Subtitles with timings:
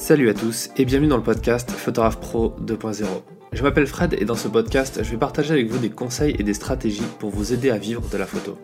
[0.00, 3.04] Salut à tous et bienvenue dans le podcast Photographe Pro 2.0.
[3.52, 6.42] Je m'appelle Fred et dans ce podcast, je vais partager avec vous des conseils et
[6.42, 8.56] des stratégies pour vous aider à vivre de la photo.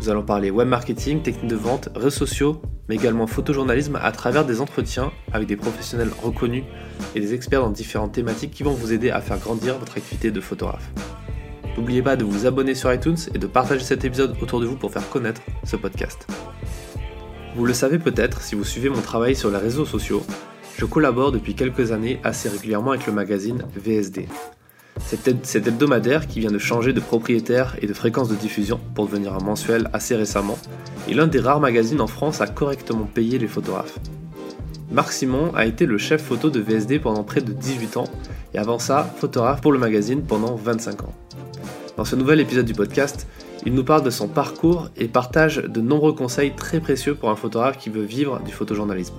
[0.00, 4.44] Nous allons parler web marketing, techniques de vente, réseaux sociaux, mais également photojournalisme à travers
[4.44, 6.62] des entretiens avec des professionnels reconnus
[7.16, 10.30] et des experts dans différentes thématiques qui vont vous aider à faire grandir votre activité
[10.30, 10.92] de photographe.
[11.76, 14.76] N'oubliez pas de vous abonner sur iTunes et de partager cet épisode autour de vous
[14.76, 16.28] pour faire connaître ce podcast.
[17.56, 20.22] Vous le savez peut-être si vous suivez mon travail sur les réseaux sociaux,
[20.76, 24.28] je collabore depuis quelques années assez régulièrement avec le magazine VSD.
[25.00, 29.34] Cet hebdomadaire qui vient de changer de propriétaire et de fréquence de diffusion pour devenir
[29.34, 30.58] un mensuel assez récemment
[31.08, 33.98] est l'un des rares magazines en France à correctement payer les photographes.
[34.90, 38.08] Marc Simon a été le chef photo de VSD pendant près de 18 ans
[38.54, 41.14] et avant ça, photographe pour le magazine pendant 25 ans.
[41.96, 43.26] Dans ce nouvel épisode du podcast,
[43.64, 47.36] il nous parle de son parcours et partage de nombreux conseils très précieux pour un
[47.36, 49.14] photographe qui veut vivre du photojournalisme.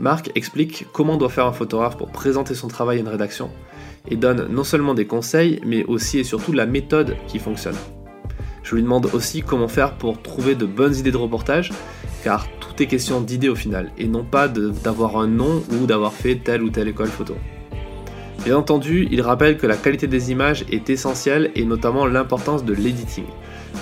[0.00, 3.50] Marc explique comment doit faire un photographe pour présenter son travail à une rédaction
[4.08, 7.76] et donne non seulement des conseils, mais aussi et surtout la méthode qui fonctionne.
[8.62, 11.70] Je lui demande aussi comment faire pour trouver de bonnes idées de reportage,
[12.24, 16.14] car tout est question d'idées au final, et non pas d'avoir un nom ou d'avoir
[16.14, 17.34] fait telle ou telle école photo.
[18.42, 22.72] Bien entendu, il rappelle que la qualité des images est essentielle et notamment l'importance de
[22.72, 23.26] l'editing.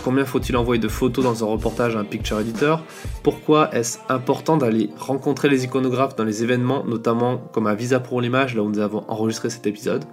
[0.04, 2.82] Combien faut-il envoyer de photos dans un reportage à un picture editor?
[3.22, 8.20] Pourquoi est-ce important d'aller rencontrer les iconographes dans les événements, notamment comme à Visa pour
[8.20, 10.04] l'image, là où nous avons enregistré cet épisode?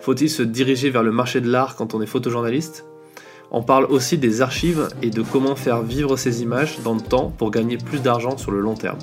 [0.00, 2.84] Faut-il se diriger vers le marché de l'art quand on est photojournaliste?
[3.50, 7.32] On parle aussi des archives et de comment faire vivre ces images dans le temps
[7.36, 8.98] pour gagner plus d'argent sur le long terme.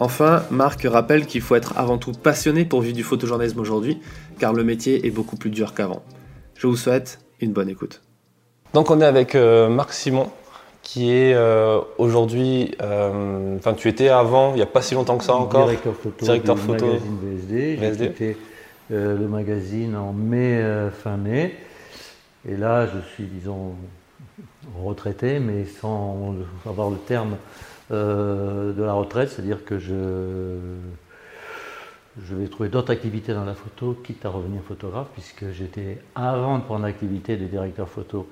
[0.00, 4.00] Enfin, Marc rappelle qu'il faut être avant tout passionné pour vivre du photojournalisme aujourd'hui,
[4.38, 6.02] car le métier est beaucoup plus dur qu'avant.
[6.56, 8.02] Je vous souhaite une bonne écoute.
[8.74, 10.30] Donc on est avec euh, Marc Simon,
[10.82, 15.18] qui est euh, aujourd'hui, euh, enfin tu étais avant, il n'y a pas si longtemps
[15.18, 16.86] que ça encore, directeur photo, directeur du photo.
[16.86, 17.76] magazine VSD.
[17.76, 18.08] J'ai VSD.
[18.08, 18.36] quitté
[18.90, 20.62] euh, le magazine en mai,
[21.02, 21.54] fin mai.
[22.48, 23.74] Et là, je suis, disons,
[24.82, 26.34] retraité, mais sans
[26.66, 27.36] avoir le terme
[27.90, 30.56] de la retraite, c'est-à-dire que je,
[32.26, 36.58] je vais trouver d'autres activités dans la photo, quitte à revenir photographe, puisque j'étais, avant
[36.58, 38.26] de prendre l'activité de directeur photo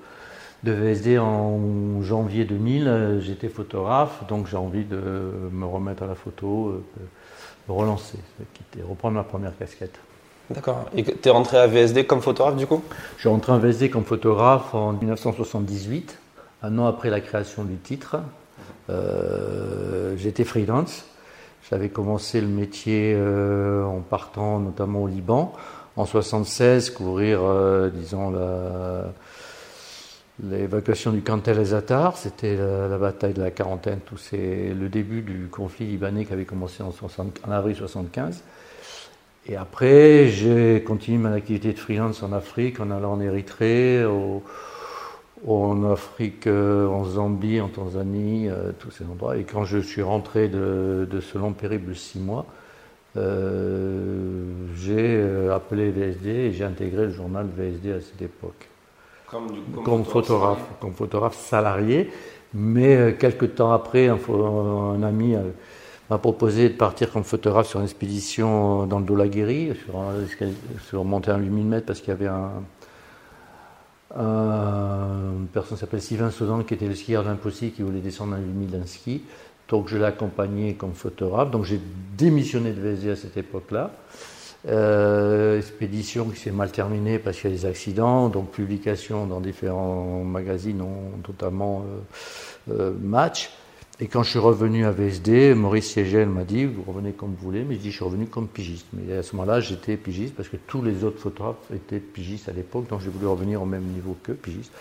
[0.62, 4.98] de VSD en janvier 2000, euh, j'étais photographe, donc j'ai envie de
[5.52, 6.84] me remettre à la photo, euh,
[7.68, 8.18] de relancer,
[8.54, 9.98] quitter, reprendre ma première casquette.
[10.50, 10.84] D'accord.
[10.96, 12.82] Et tu es rentré à VSD comme photographe du coup?
[13.16, 16.18] Je suis rentré en VSD comme photographe en 1978,
[16.62, 18.16] un an après la création du titre.
[18.90, 21.04] Euh, J'étais freelance.
[21.70, 25.52] J'avais commencé le métier euh, en partant notamment au Liban.
[25.96, 29.12] En 76, couvrir, euh, disons, la-
[30.48, 32.16] l'évacuation du camp de Tel Azatar.
[32.16, 34.00] C'était la, bataille de la quarantaine.
[34.04, 38.42] Tout c'est le début du conflit libanais qui avait commencé en, 60 en avril 75.
[39.46, 44.04] Et après, j'ai continué mon activité de freelance en Afrique, en allant en Érythrée,
[45.46, 49.36] en Afrique, euh, en Zambie, en Tanzanie, euh, tous ces endroits.
[49.36, 52.46] Et quand je suis rentré de, ce long périple de six mois,
[53.16, 54.44] euh,
[54.76, 58.68] j'ai appelé VSD et j'ai intégré le journal VSD à cette époque
[59.84, 62.10] comme photographe, comme photographe salarié.
[62.52, 65.40] Mais euh, quelques temps après, un, ami euh,
[66.10, 69.94] m'a proposé de partir comme photographe sur une expédition dans le Dolaguiri, sur,
[70.88, 72.50] sur monter un 8000 mètres parce qu'il y avait un,
[74.16, 78.34] un- une personne qui s'appelle Sylvain Saudan qui était le skieur d'impossible qui voulait descendre
[78.34, 79.22] un 8000 d'un ski.
[79.68, 81.50] Donc je l'ai accompagné comme photographe.
[81.52, 81.80] Donc j'ai
[82.18, 83.92] démissionné de VSD à cette époque-là.
[84.68, 89.40] Euh, expédition qui s'est mal terminée parce qu'il y a des accidents, donc publication dans
[89.40, 90.84] différents magazines,
[91.26, 91.82] notamment
[92.68, 93.50] euh, euh, Match.
[94.00, 97.44] Et quand je suis revenu à VSD, Maurice Siegel m'a dit Vous revenez comme vous
[97.44, 98.86] voulez, mais je dis Je suis revenu comme pigiste.
[98.92, 102.52] Mais à ce moment-là, j'étais pigiste parce que tous les autres photographes étaient pigistes à
[102.52, 104.72] l'époque, donc j'ai voulu revenir au même niveau que pigiste.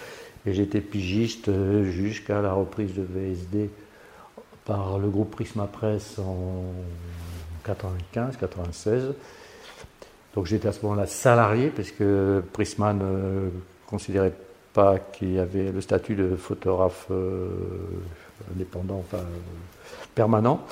[0.45, 1.49] Et j'étais pigiste
[1.83, 3.69] jusqu'à la reprise de VSD
[4.65, 6.63] par le groupe Prisma Presse en
[7.65, 9.13] 95-96.
[10.35, 13.49] Donc j'étais à ce moment-là salarié parce que Prisma ne
[13.87, 14.33] considérait
[14.73, 17.49] pas qu'il y avait le statut de photographe euh,
[18.53, 19.37] indépendant, enfin euh,
[20.13, 20.65] permanent.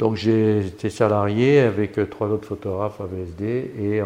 [0.00, 3.44] Donc j'ai été salarié avec euh, trois autres photographes à VSD
[3.78, 4.00] et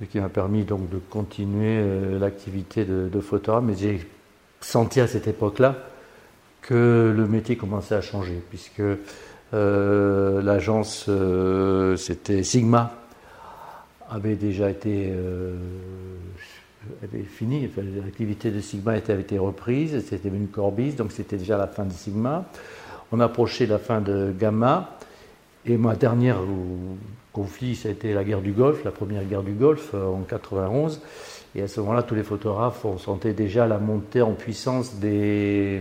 [0.00, 3.64] ce qui m'a permis donc de continuer euh, l'activité de, de photographe.
[3.66, 4.06] Mais j'ai
[4.60, 5.74] senti à cette époque-là
[6.60, 9.00] que le métier commençait à changer puisque euh,
[9.52, 12.92] l'agence, euh, c'était Sigma,
[14.10, 15.56] avait déjà été euh,
[17.02, 21.66] avait fini, l'activité de Sigma avait été reprise, c'était devenu Corbis, donc c'était déjà la
[21.66, 22.46] fin de Sigma.
[23.12, 24.96] on approchait la fin de Gamma.
[25.64, 26.38] Et ma dernière
[27.32, 31.00] conflit, ça a été la guerre du Golfe, la première guerre du Golfe en 91.
[31.54, 35.80] Et à ce moment-là, tous les photographes, on sentait déjà la montée en puissance des,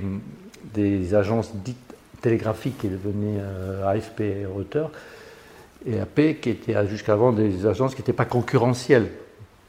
[0.75, 1.90] des agences dites
[2.21, 4.89] télégraphiques qui devenaient euh, AFP Reuters,
[5.85, 9.07] et AP qui étaient jusqu'avant des agences qui n'étaient pas concurrentielles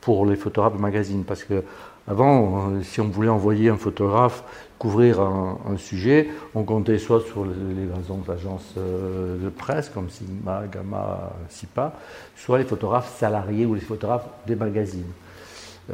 [0.01, 1.25] pour les photographes de magazines.
[1.25, 1.63] Parce que
[2.09, 4.43] avant, euh, si on voulait envoyer un photographe
[4.79, 11.35] couvrir un, sujet, on comptait soit sur les, agences euh, de presse comme Sigma, Gamma,
[11.49, 11.95] SIPA,
[12.35, 15.13] soit les photographes salariés ou les photographes des magazines.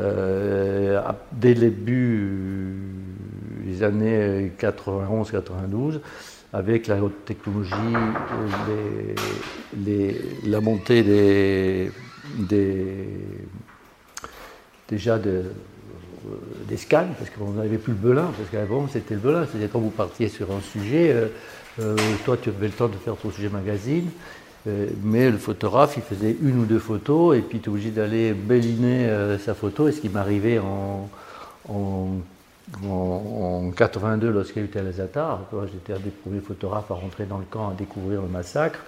[0.00, 1.02] Euh,
[1.32, 2.76] dès le début
[3.66, 6.00] des années 91-92,
[6.52, 7.74] avec la haute technologie,
[10.46, 11.90] la montée des,
[14.88, 19.68] déjà des scans, parce qu'on n'avait plus le belin, parce qu'avant c'était le belin, c'est-à-dire
[19.72, 21.28] quand vous partiez sur un sujet, euh,
[21.80, 24.08] euh, toi tu avais le temps de faire ton sujet magazine,
[24.66, 27.90] euh, mais le photographe, il faisait une ou deux photos et puis tu es obligé
[27.90, 29.08] d'aller béliner
[29.38, 29.88] sa photo.
[29.88, 31.08] Et ce qui m'arrivait en,
[32.85, 37.38] en, 82 lorsqu'il y a eu Tel j'étais un des premiers photographes à rentrer dans
[37.38, 38.81] le camp, à découvrir le massacre.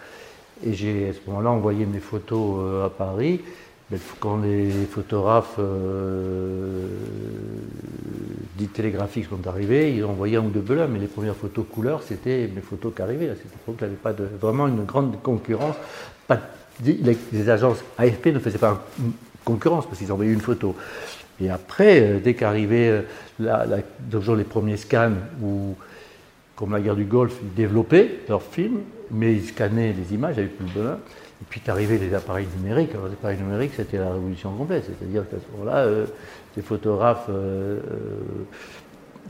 [0.65, 3.41] Et j'ai à ce moment-là envoyé mes photos euh, à Paris
[4.21, 6.87] quand les photographes euh,
[8.57, 11.65] dits télégraphiques sont arrivés, ils ont envoyé un ou deux belins, mais les premières photos
[11.71, 13.31] couleurs, c'était mes photos qui arrivaient.
[13.31, 15.75] À cette époque, il n'y avait pas vraiment une grande concurrence.
[16.29, 16.39] Pas,
[16.85, 19.13] les, agences AFP ne faisaient pas une
[19.45, 20.77] concurrence parce qu'ils envoyaient une photo.
[21.41, 23.03] Et après, euh,
[23.49, 25.75] euh, les premiers scans, où,
[26.57, 30.59] comme la guerre du Golfe, ils développaient leurs films, mais ils scannaient les images avec
[30.59, 30.99] de belin.
[31.43, 32.91] Et puis arrivé les appareils numériques.
[32.93, 34.85] Alors, les appareils numériques, c'était la révolution complète.
[34.85, 36.07] C'est-à-dire qu'à ce moment-là, euh,
[36.57, 38.11] les photographes euh, euh,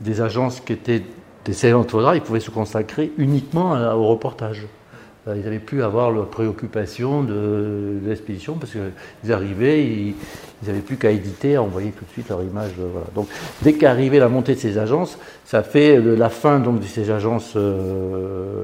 [0.01, 0.99] des agences qui étaient
[1.45, 4.67] des excellents photographes, ils pouvaient se consacrer uniquement au reportage.
[5.27, 10.15] Ils n'avaient plus à avoir leur préoccupation de, l'expédition parce qu'ils arrivaient, ils
[10.65, 12.71] n'avaient plus qu'à éditer, à envoyer tout de suite leur image.
[12.77, 13.07] Voilà.
[13.13, 13.27] Donc,
[13.61, 17.55] dès qu'arrivait la montée de ces agences, ça fait la fin donc, de ces agences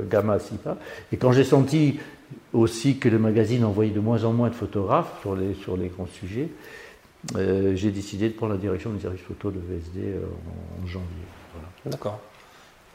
[0.10, 0.78] Gamma, SIPA.
[1.12, 2.00] Et quand j'ai senti
[2.54, 5.88] aussi que le magazine envoyait de moins en moins de photographes sur les, sur les
[5.90, 6.50] grands sujets,
[7.36, 10.22] euh, j'ai décidé de prendre la direction du service photo de VSD euh,
[10.82, 11.08] en, janvier.
[11.86, 12.20] D'accord.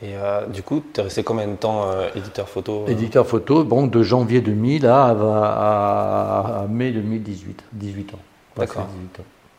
[0.02, 3.86] Et euh, du coup, tu es resté combien de temps éditeur photo Éditeur photo, bon,
[3.86, 8.18] de janvier 2000 à, à, mai 2018, 18 ans.
[8.56, 8.88] D'accord.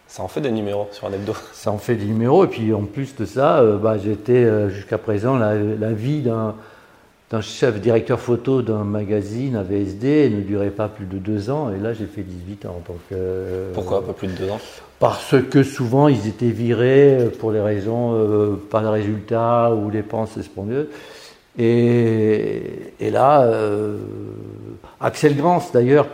[0.07, 2.73] Ça en fait des numéros sur un hebdo Ça en fait des numéros, et puis
[2.73, 6.55] en plus de ça, bah, j'étais jusqu'à présent la, la vie d'un
[7.33, 11.71] d'un chef directeur photo d'un magazine à VSD ne durait pas plus de deux ans.
[11.73, 12.79] Et là, j'ai fait 18 ans.
[12.87, 14.59] Donc, euh, Pourquoi pas plus de deux ans?
[14.99, 20.39] Parce que souvent, ils étaient virés pour des raisons, euh, pas de résultats ou dépenses
[20.43, 20.89] spondieuses.
[21.57, 23.97] Et, et là, euh,
[25.01, 26.05] Axel Grans, d'ailleurs,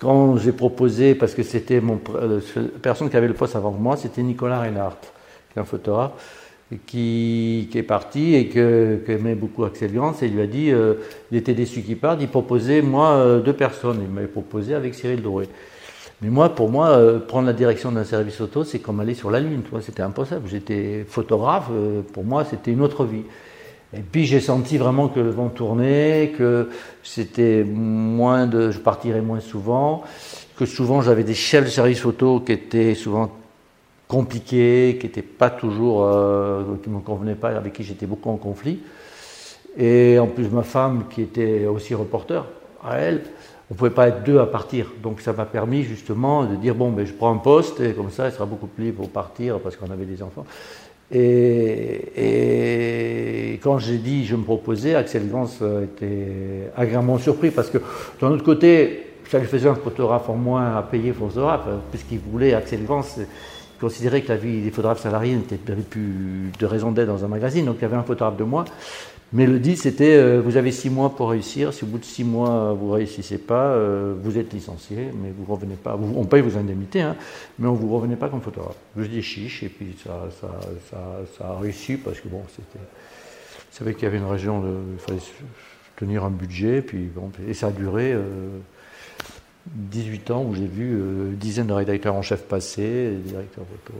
[0.00, 3.98] quand j'ai proposé, parce que c'était mon la personne qui avait le poste avant moi,
[3.98, 4.96] c'était Nicolas Reinhardt,
[5.52, 6.12] qui est un photographe
[6.86, 10.94] qui, est parti et que, aimait beaucoup Axel Grant et lui a dit, euh,
[11.30, 14.94] il était déçu qu'il parte, il proposait moi euh, deux personnes, il m'avait proposé avec
[14.94, 15.48] Cyril Doré.
[16.22, 19.30] Mais moi, pour moi, euh, prendre la direction d'un service auto, c'est comme aller sur
[19.30, 20.42] la Lune, c'était impossible.
[20.46, 21.70] J'étais photographe,
[22.12, 23.24] pour moi, c'était une autre vie.
[23.94, 26.70] Et puis j'ai senti vraiment que le vent tournait, que
[27.04, 30.02] c'était moins de, je partirais moins souvent,
[30.56, 33.30] que souvent j'avais des chefs de service photo qui étaient souvent
[34.08, 38.36] compliqué, qui n'était pas toujours, euh, qui me convenait pas, avec qui j'étais beaucoup en
[38.36, 38.80] conflit.
[39.76, 42.46] Et en plus, ma femme, qui était aussi reporter,
[42.82, 43.22] à elle,
[43.68, 44.92] on ne pouvait pas être deux à partir.
[45.02, 48.10] Donc ça m'a permis justement de dire, bon, ben, je prends un poste, et comme
[48.10, 50.46] ça, elle sera beaucoup plus libre pour partir, parce qu'on avait des enfants.
[51.12, 52.00] Et,
[53.62, 55.48] quand j'ai dit, je me proposais, Axel Gans
[55.82, 57.78] était agréablement surpris, parce que
[58.20, 62.54] d'un autre côté, ça lui faisait un photographe en moins à payer photographe, puisqu'il voulait,
[62.54, 63.02] Axel Gans,
[63.80, 67.66] considérait que la vie des photographes salariés n'avait plus de raison d'être dans un magazine,
[67.66, 68.64] donc il y avait un photographe de moi.
[69.32, 71.72] Mais le dit, c'était euh, vous avez six mois pour réussir.
[71.74, 75.52] Si au bout de six mois vous réussissez pas, euh, vous êtes licencié, mais vous
[75.52, 75.96] revenez pas.
[75.96, 77.16] on paye vos indemnités, hein,
[77.58, 78.76] mais on vous revenez pas comme photographe.
[78.96, 80.48] Je dis chiche, et puis ça, ça,
[81.36, 82.78] ça, a réussi parce que bon, c'était.
[82.78, 85.20] Vous savez qu'il y avait une région, de, il fallait
[85.96, 88.12] tenir un budget, puis bon, et ça a duré.
[88.12, 88.58] Euh,
[89.74, 93.98] 18 ans où j'ai vu euh, dizaines de rédacteurs en chef passer, des directeurs photo.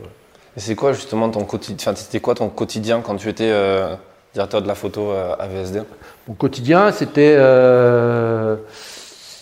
[0.56, 3.94] Et c'est quoi justement ton quotidien C'était quoi ton quotidien quand tu étais euh,
[4.32, 5.82] directeur de la photo euh, à VSD
[6.28, 7.36] Mon quotidien, c'était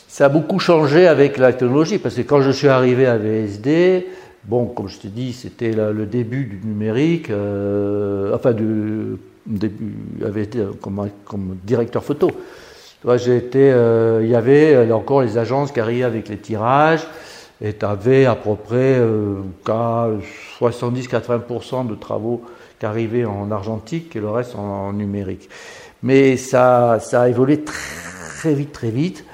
[0.08, 4.06] ça a beaucoup changé avec la technologie parce que quand je suis arrivé à VSD,
[4.44, 7.30] bon, comme je te dis, c'était le début du numérique,
[8.32, 12.30] enfin de début avait été comme, comme directeur photo.
[13.16, 17.06] J'ai été, euh, il y avait encore les agences qui arrivaient avec les tirages,
[17.62, 19.00] et tu avais à peu près
[19.64, 22.42] 70-80% de travaux
[22.80, 25.48] qui arrivaient en argentique et le reste en, numérique.
[26.02, 29.24] Mais ça, ça a évolué très vite, très vite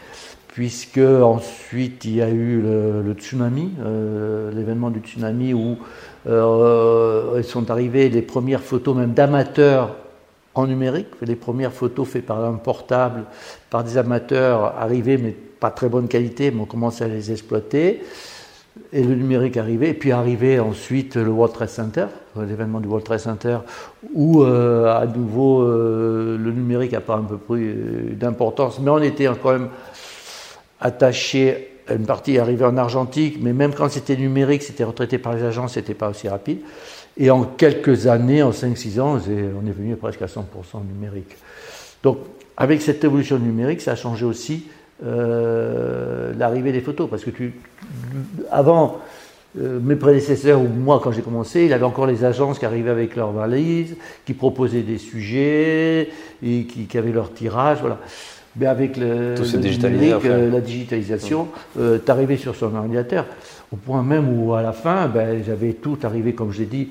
[0.48, 5.78] puisque ensuite il y a eu le, tsunami, euh, l'événement du tsunami où
[6.26, 9.96] euh, sont arrivées les premières photos même d'amateurs
[10.54, 13.24] en numérique, les premières photos faites par un portable,
[13.70, 18.02] par des amateurs arrivés, mais pas très bonne qualité, mais on commençait à les exploiter.
[18.92, 23.04] Et le numérique arrivait, et puis arrivait ensuite le World Trade Center, l'événement du World
[23.04, 23.58] Trade Center,
[24.14, 27.72] où euh, à nouveau euh, le numérique a pas un peu pris
[28.12, 29.68] d'importance, mais on était quand même
[30.80, 35.42] attaché une partie arrivée en argentique, mais même quand c'était numérique, c'était retraité par les
[35.42, 36.60] agences, c'était pas aussi rapide.
[37.16, 40.42] Et en quelques années, en 5-6 ans, on est venu presque à 100%
[40.86, 41.36] numérique.
[42.02, 42.18] Donc,
[42.56, 44.64] avec cette évolution numérique, ça a changé aussi
[45.04, 47.08] euh, l'arrivée des photos.
[47.08, 47.54] Parce que tu,
[48.50, 48.98] avant,
[49.58, 52.66] euh, mes prédécesseurs ou moi, quand j'ai commencé, il y avait encore les agences qui
[52.66, 56.10] arrivaient avec leurs valises, qui proposaient des sujets,
[56.42, 57.78] et qui, qui avaient leur tirage.
[57.80, 57.98] Voilà.
[58.56, 63.26] Mais avec le, numérique, euh, la digitalisation, euh, tu arrivais sur son ordinateur,
[63.72, 66.88] au point même où à la fin, ben, j'avais tout arrivé, comme j'ai dit,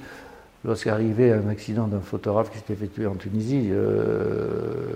[0.63, 4.93] lorsqu'arrivait un accident d'un photographe qui s'était fait tuer en Tunisie, euh,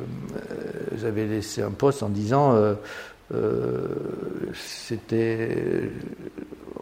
[1.01, 2.55] j'avais laissé un poste en disant,
[4.54, 5.90] c'était,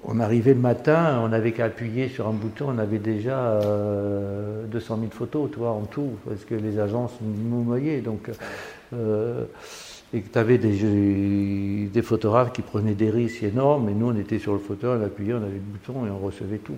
[0.03, 3.59] on arrivait le matin, on n'avait qu'à appuyer sur un bouton, on avait déjà
[4.67, 8.29] 200 000 photos, toi, en tout, parce que les agences nous noyaient, donc
[8.93, 9.45] euh,
[10.13, 14.15] et que tu avais des, des, photographes qui prenaient des risques énormes, et nous on
[14.15, 16.75] était sur le fauteuil, on appuyait, on avait le bouton et on recevait tout.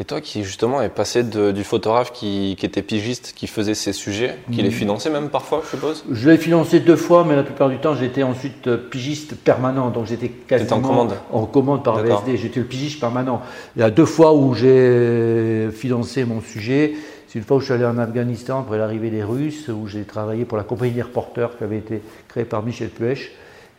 [0.00, 4.36] Et toi qui justement est passé du photographe qui, était pigiste, qui faisait ses sujets,
[4.52, 4.72] qui les mm.
[4.72, 6.04] finançait même parfois, je suppose?
[6.10, 9.90] Je l'ai financé deux fois, mais la plupart du temps j'étais ensuite euh, pigiste permanent,
[9.90, 13.42] donc j'étais quasiment en commande, en commande par VSD, j'étais le pigiste permanent.
[13.74, 16.94] Il y a deux fois où j'ai financé mon sujet,
[17.26, 20.04] c'est une fois où je suis allé en Afghanistan après l'arrivée des Russes, où j'ai
[20.04, 23.32] travaillé pour la compagnie des reporters qui avait été créée par Michel Puech,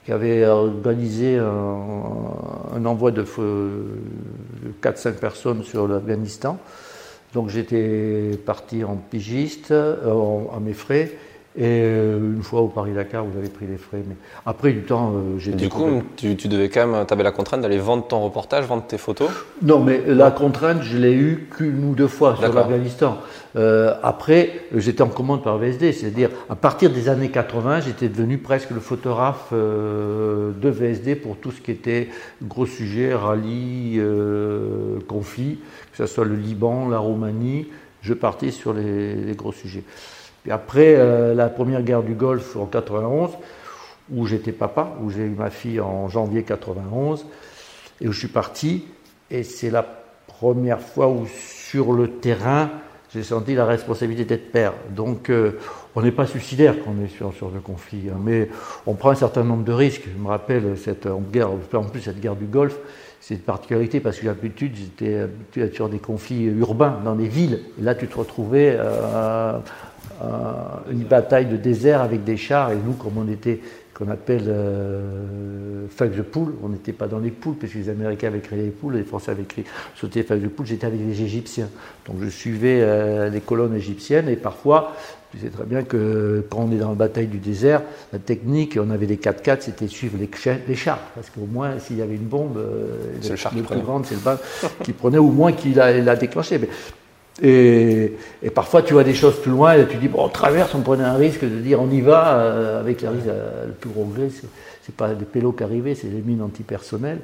[0.06, 6.58] qui avait organisé un, envoi de, de 4-5 personnes sur l'Afghanistan.
[7.34, 11.12] Donc j'étais parti en pigiste, euh, à mes frais.
[11.56, 14.04] Et euh, une fois au Paris-Dakar, vous avez pris les frais.
[14.08, 14.16] Mais
[14.46, 15.58] après, du temps, euh, j'étais.
[15.58, 18.86] Du coup, tu, devais quand même, tu avais la contrainte d'aller vendre ton reportage, vendre
[18.86, 19.30] tes photos
[19.64, 23.18] Non, mais la contrainte, je l'ai eue qu'une ou deux fois sur l'Afghanistan.
[23.56, 28.38] Euh, après, j'étais en commande par VSD, c'est-à-dire à partir des années 80, j'étais devenu
[28.38, 32.10] presque le photographe de VSD pour tout ce qui était
[32.44, 34.00] gros sujet, rallye,
[35.08, 35.58] conflit,
[35.92, 37.70] que ce soit le Liban, la Roumanie.
[38.02, 39.84] Je partais sur les gros sujets.
[40.44, 43.32] Puis après euh, la première guerre du Golfe en 91,
[44.12, 47.26] où j'étais papa, où j'ai eu ma fille en janvier 91,
[48.02, 48.86] et où je suis parti,
[49.30, 49.86] et c'est la
[50.28, 52.70] première fois où sur le terrain,
[53.14, 54.74] j'ai senti la responsabilité d'être père.
[54.96, 55.60] Donc euh,
[55.96, 58.50] on n'est pas suicidaire quand on est sur, sur le conflit, hein, mais
[58.86, 60.04] on prend un certain nombre de risques.
[60.12, 62.78] Je me rappelle cette guerre, en plus cette guerre du Golfe,
[63.20, 67.16] c'est une particularité parce que d'habitude j'étais habitué à être sur des conflits urbains, dans
[67.16, 67.60] des villes.
[67.80, 69.60] Et là tu te retrouvais euh, euh,
[70.92, 73.60] une bataille de désert avec des chars, et nous, comme on était,
[74.00, 77.90] qu'on appelle euh, feuilles de poule, on n'était pas dans les poules, parce que les
[77.90, 81.02] Américains avaient créé les poules, les Français avaient créé, sauté feuilles de poule, j'étais avec
[81.02, 81.70] les Égyptiens.
[82.06, 84.96] Donc je suivais euh, les colonnes égyptiennes, et parfois,
[85.32, 87.82] tu sais très bien que quand on est dans la bataille du désert,
[88.14, 90.30] la technique, on avait les 4x4, c'était suivre les,
[90.66, 94.16] les, chars, parce qu'au moins, s'il y avait une bombe, euh, le, plus grand, c'est
[94.16, 94.40] le bas
[94.82, 96.58] qui prenait, au moins qu'il l'a déclenché.
[96.58, 96.70] Mais
[97.42, 98.18] et,
[98.54, 101.04] parfois, tu vois des choses plus loin et tu dis, bon, on traverse, on prenait
[101.04, 104.06] un risque de dire, on y va, euh, avec la risque, euh, le plus gros
[104.06, 107.22] gré, c'est pas des pélos qui arrivaient, c'est les mines antipersonnelles.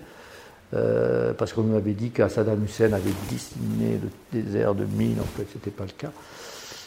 [0.74, 5.20] Euh, parce qu'on nous avait dit qu'à Saddam Hussein avait dessiné le désert de mines,
[5.22, 6.12] en fait, c'était pas le cas.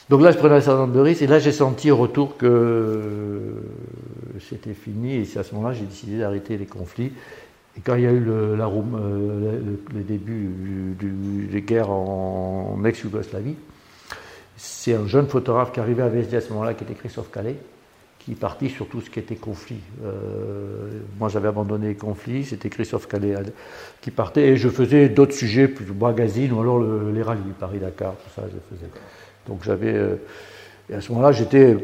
[0.08, 2.36] Donc là, je prenais un certain nombre de risques, et là, j'ai senti au retour
[2.36, 3.52] que
[4.48, 7.12] c'était fini, et c'est à ce moment-là j'ai décidé d'arrêter les conflits
[7.78, 9.60] et quand il y a eu le, la, euh,
[9.92, 10.96] début
[11.48, 13.54] des guerres en, ex-Yougoslavie,
[14.56, 17.54] c'est un jeune photographe qui arrivait à VSD à ce moment-là, qui était Christophe Calais,
[18.18, 19.78] qui partit sur tout ce qui était conflit.
[20.04, 20.88] Euh,
[21.20, 23.36] moi, j'avais abandonné les conflits, c'était Christophe Calais
[24.00, 28.30] qui partait, et je faisais d'autres sujets, plus magazines, ou alors les rallyes, Paris-Dakar, tout
[28.34, 28.90] ça, je faisais.
[29.46, 29.94] Donc j'avais...
[29.94, 30.16] Euh,
[30.90, 31.76] et à ce moment-là, j'étais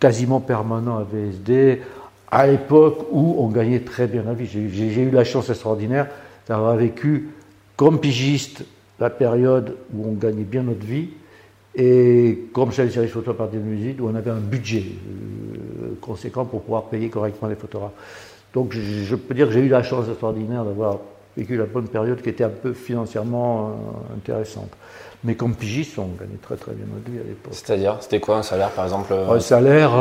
[0.00, 1.82] quasiment permanent à VSD,
[2.30, 4.46] à l'époque où on gagnait très bien la vie.
[4.46, 6.08] J'ai eu la chance extraordinaire
[6.48, 7.28] d'avoir vécu
[7.76, 8.64] comme pigiste
[8.98, 11.08] la période où on gagnait bien notre vie
[11.74, 14.84] Et comme chez les services photo à partir de musique, où on avait un budget
[14.84, 17.92] euh, conséquent pour pouvoir payer correctement les photographes.
[18.52, 20.98] Donc je, peux dire que j'ai eu la chance extraordinaire d'avoir
[21.36, 24.70] vécu la bonne période qui était un peu financièrement euh, intéressante.
[25.22, 27.52] Mais comme pigiste, on gagnait très très bien notre vie à l'époque.
[27.52, 29.92] C'est-à-dire, c'était quoi un salaire par exemple Un salaire,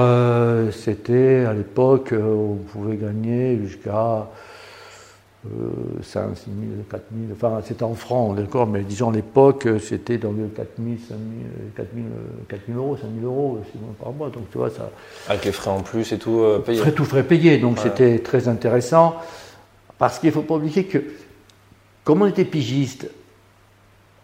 [0.72, 4.30] c'était à l'époque, on pouvait gagner jusqu'à
[6.04, 10.18] 5, 6 000, 4 000, enfin c'était en francs, d'accord, mais disons à l'époque c'était
[10.18, 11.20] dans le 4 000, 5 000,
[11.78, 12.06] 4 000,
[12.50, 13.60] 4 000 euros, 5 000 euros
[14.02, 14.90] par mois, donc tu vois ça.
[15.30, 18.20] Avec les frais en plus et tout euh, payé Frais, tout frais payé, donc c'était
[18.20, 19.16] très intéressant,
[19.98, 20.98] parce qu'il ne faut pas oublier que,
[22.04, 23.10] comme on était pigiste,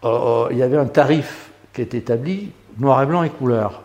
[0.04, 3.84] euh, euh, il y avait un tarif qui était établi, noir et blanc et couleur.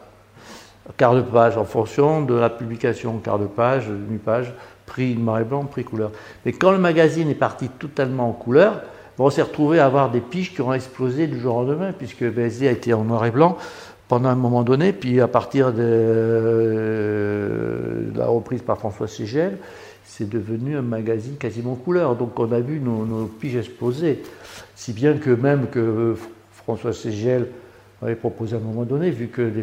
[0.97, 4.52] Quart de page en fonction de la publication, quart de page, demi-page
[4.87, 6.11] prix noir et blanc, prix couleur.
[6.45, 8.83] Mais quand le magazine est parti totalement en couleur,
[9.19, 12.25] on s'est retrouvé à avoir des piges qui ont explosé du jour au lendemain, puisque
[12.25, 13.59] BSD a été en noir et blanc
[14.09, 17.11] pendant un moment donné, puis à partir de,
[18.17, 19.59] la reprise par François Ségel,
[20.11, 22.17] c'est devenu un magazine quasiment couleur.
[22.17, 24.23] Donc on a vu nos, piges exploser.
[24.75, 26.17] Si bien que même que
[26.52, 27.47] François Ségel
[28.02, 29.62] avait proposé à un moment donné, vu que les,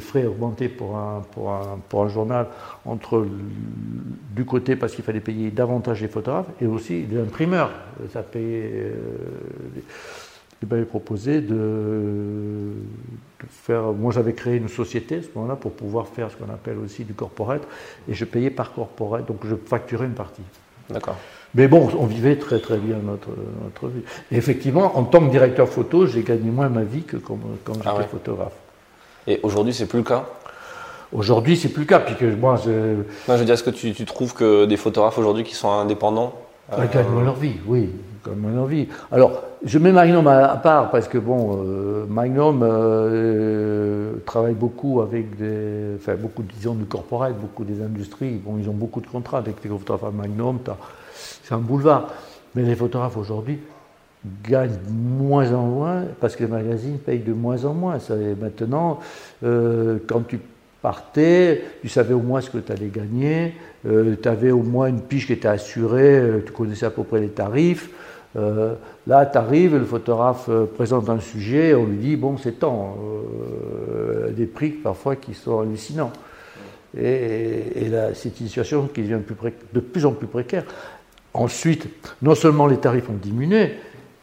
[0.00, 0.24] frais
[0.96, 1.52] un, pour
[2.02, 2.48] un, journal
[2.84, 3.24] entre
[4.34, 7.70] du côté parce qu'il fallait payer davantage les photographes et aussi les imprimeurs.
[8.12, 8.94] Ça payait, euh,
[10.62, 12.72] il m'avait proposé de,
[13.48, 13.84] faire.
[13.92, 17.04] Moi, j'avais créé une société à ce moment-là pour pouvoir faire ce qu'on appelle aussi
[17.04, 17.62] du corporate
[18.08, 20.42] et je payais par corporate, donc je facturais une partie.
[20.90, 21.16] D'accord.
[21.54, 23.30] Mais bon, on vivait très très bien notre,
[23.62, 24.02] notre vie.
[24.30, 27.74] Et effectivement, en tant que directeur photo, j'ai gagné moins ma vie que quand, quand
[27.84, 28.54] ah j'étais photographe.
[29.26, 30.26] Et aujourd'hui, c'est plus le cas?
[31.12, 32.00] Aujourd'hui, c'est plus le cas.
[32.00, 32.70] Puisque moi, je...
[32.70, 36.34] Non, je veux dire, est-ce que tu, trouves que des photographes aujourd'hui qui sont indépendants
[36.72, 36.86] euh...
[36.92, 37.90] gagnent leur vie, oui,
[38.26, 38.88] gagnent leur vie.
[39.10, 45.36] Alors, je mets Magnum à, part parce que bon, euh, Magnum euh, travaille beaucoup avec
[45.36, 48.40] des, enfin beaucoup, disons, du corporate, beaucoup des industries.
[48.44, 50.58] Bon, ils ont beaucoup de contrats avec les photographes Magnum.
[51.42, 52.08] C'est un boulevard.
[52.54, 53.58] Mais les photographes aujourd'hui,
[54.48, 57.98] gagne moins en moins parce que les magazines payent de moins en moins.
[57.98, 59.00] Ça, maintenant,
[59.44, 60.40] euh, quand tu
[60.82, 63.54] partais, tu savais au moins ce que tu allais gagner,
[63.86, 67.04] euh, tu avais au moins une piche qui était assurée, euh, tu connaissais à peu
[67.04, 67.90] près les tarifs.
[68.34, 72.96] là, tu arrives, le photographe présente un sujet, on lui dit, bon, c'est temps.
[74.36, 76.12] des prix parfois qui sont hallucinants.
[76.96, 79.20] Et, là, c'est une situation qui devient
[79.72, 80.64] de plus en plus précaire.
[81.34, 81.88] Ensuite,
[82.22, 83.72] non seulement les tarifs ont diminué,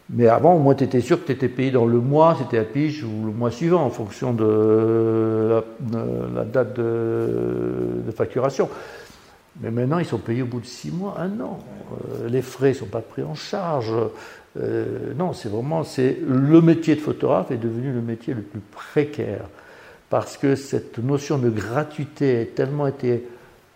[0.09, 2.59] mais avant, au moins, tu étais sûr que tu étais payé dans le mois, c'était
[2.59, 5.63] à pige, ou le mois suivant, en fonction de
[6.35, 8.69] la, date de, facturation.
[9.61, 11.59] Mais maintenant, ils sont payés au bout de six mois, un an.
[11.91, 13.93] Euh, les frais ne sont pas pris en charge.
[14.61, 19.45] Euh, non, c'est vraiment, le métier de photographe est devenu le métier le plus précaire.
[20.09, 23.27] Parce que cette notion de gratuité a tellement été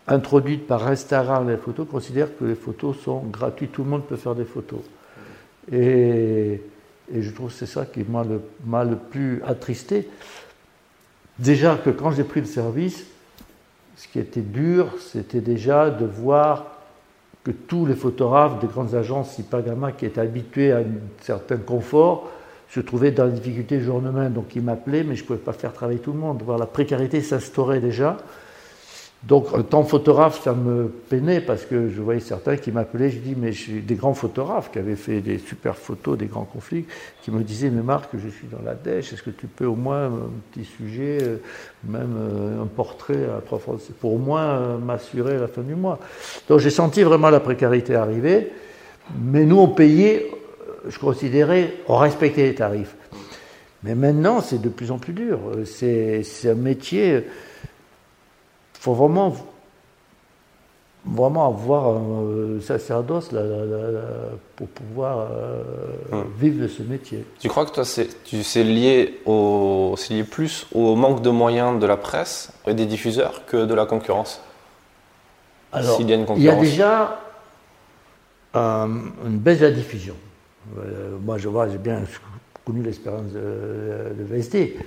[0.07, 4.15] introduite par Instagram, les photos, considère que les photos sont gratuites, tout le monde peut
[4.15, 4.81] faire des photos.
[5.71, 6.61] Et,
[7.13, 8.23] je trouve que c'est ça qui m'a
[8.83, 10.07] le, plus attristé.
[11.37, 13.05] Déjà que quand j'ai pris le service,
[13.95, 16.65] ce qui était dur, c'était déjà de voir
[17.43, 20.85] que tous les photographes des grandes agences Ipagama qui étaient habitués à un
[21.21, 22.29] certain confort
[22.69, 24.33] se trouvaient dans la difficulté le jour même.
[24.33, 26.43] Donc ils m'appelaient, mais je ne pouvais pas faire travailler tout le monde.
[26.59, 28.17] La précarité s'instaurait déjà.
[29.23, 33.09] Donc, en tant que photographe, ça me peinait parce que je voyais certains qui m'appelaient.
[33.09, 36.27] Je dis, mais je suis des grands photographes qui avaient fait des super photos des
[36.27, 36.85] grands conflits,
[37.21, 39.75] qui me disaient, mais Marc, je suis dans la dèche, est-ce que tu peux au
[39.75, 41.37] moins un petit sujet, euh,
[41.83, 45.63] même euh, un portrait à trois fois, pour au moins euh, m'assurer à la fin
[45.63, 45.99] du mois.
[46.47, 48.53] Donc, j'ai senti vraiment la précarité arriver,
[49.21, 50.31] mais nous, on payait,
[50.87, 52.95] je considérais, on respectait les tarifs.
[53.83, 55.39] Mais maintenant, c'est de plus en plus dur.
[55.65, 57.25] C'est un métier
[58.79, 59.35] faut vraiment,
[61.05, 63.29] vraiment avoir un sacerdoce
[64.55, 65.61] pour pouvoir euh,
[66.11, 66.25] hum.
[66.37, 67.25] vivre de ce métier.
[67.39, 71.97] Tu crois que toi, c'est, lié, au, lié plus au manque de moyens de la
[71.97, 74.41] presse et des diffuseurs que de la concurrence?
[75.71, 77.19] Alors, il y, a il y a déjà
[78.55, 78.87] euh,
[79.25, 80.15] une baisse de la diffusion.
[80.79, 82.01] Euh, moi, je vois, j'ai bien
[82.65, 84.77] connu l'expérience de, de VSD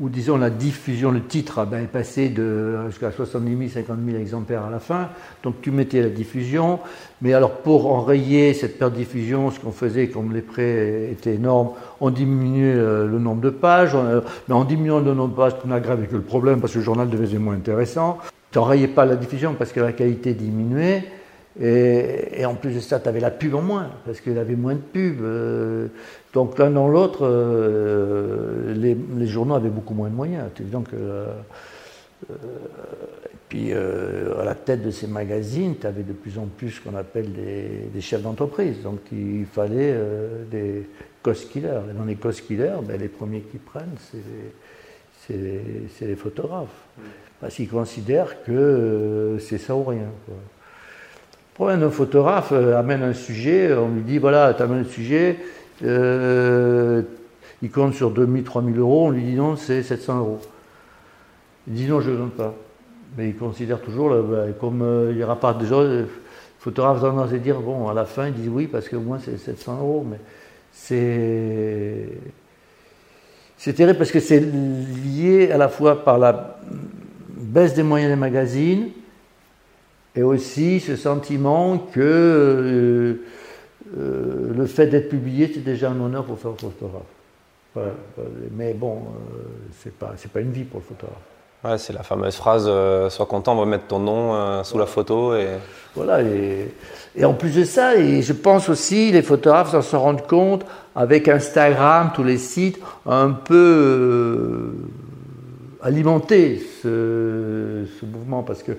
[0.00, 4.18] où disons la diffusion, le titre ben, est passé de jusqu'à 70 000, 50 000
[4.18, 5.10] exemplaires à la fin.
[5.42, 6.80] Donc tu mettais la diffusion,
[7.20, 11.34] mais alors pour enrayer cette perte de diffusion, ce qu'on faisait, comme les prêts étaient
[11.34, 13.96] énormes, on diminuait euh, le nombre de pages,
[14.48, 16.84] mais en diminuant le nombre de pages, on aggravait que le problème parce que le
[16.84, 18.18] journal devenait moins intéressant.
[18.50, 21.04] Tu n'enrayais pas la diffusion parce que la qualité diminuait.
[21.60, 24.74] Et, en plus de ça, tu avais la pub en moins, parce qu'il avait moins
[24.74, 25.20] de pub.
[25.22, 25.88] Euh,
[26.32, 30.44] donc l'un dans l'autre, euh, les, journaux avaient beaucoup moins de moyens.
[30.94, 31.26] Euh,
[32.30, 36.80] et puis à la tête de ces magazines, tu avais de plus en plus ce
[36.80, 38.82] qu'on appelle des, chefs d'entreprise.
[38.82, 39.94] Donc il fallait
[40.50, 40.88] des
[41.22, 41.80] cost killers.
[41.90, 43.96] Et dans les cost killers, ben, les premiers qui prennent,
[45.26, 46.86] c'est les, photographes.
[47.40, 50.08] Parce qu'ils considèrent que c'est ça ou rien.
[51.68, 55.36] Un photographe euh, amène un sujet, on lui dit voilà, tu amènes un sujet,
[55.82, 57.02] euh,
[57.62, 60.40] il compte sur 2000, 3000 euros, on lui dit non, c'est 700 euros.
[61.68, 62.54] Il dit non, je ne donne pas.
[63.16, 66.08] Mais il considère toujours, bah, comme euh, il n'y aura pas déjà, le
[66.58, 69.38] photographe tendance à dire bon, à la fin, il dit oui, parce que moins c'est
[69.38, 70.06] 700 euros.
[70.08, 70.18] Mais
[70.72, 72.08] c'est.
[73.58, 76.58] C'est terrible parce que c'est lié à la fois par la
[77.36, 78.88] baisse des moyens des magazines,
[80.16, 83.22] et aussi ce sentiment que euh,
[83.96, 87.02] euh, le fait d'être publié, c'est déjà un honneur pour faire photographe.
[88.52, 89.42] Mais bon, euh,
[89.82, 91.18] c'est pas, pas une vie pour le photographe.
[91.64, 92.68] Ouais, c'est la fameuse phrase
[93.08, 95.34] Sois content, on va mettre ton nom sous la photo.
[95.36, 95.46] Et...
[95.94, 96.74] Voilà, et,
[97.14, 101.28] et, en plus de ça, et je pense aussi, les photographes s'en rendent compte avec
[101.28, 104.74] Instagram, tous les sites, un peu
[105.82, 108.42] alimenter ce, ce, mouvement.
[108.42, 108.72] Parce que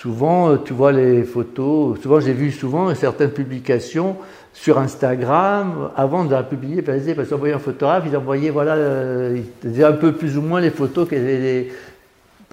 [0.00, 4.16] Souvent, euh, tu vois les photos, souvent j'ai vu souvent certaines publications
[4.60, 9.40] sur Instagram, avant de la publier, parce qu'ils envoyaient un photographe, ils envoyaient voilà, euh,
[9.62, 11.68] ils un peu plus ou moins les photos qui étaient,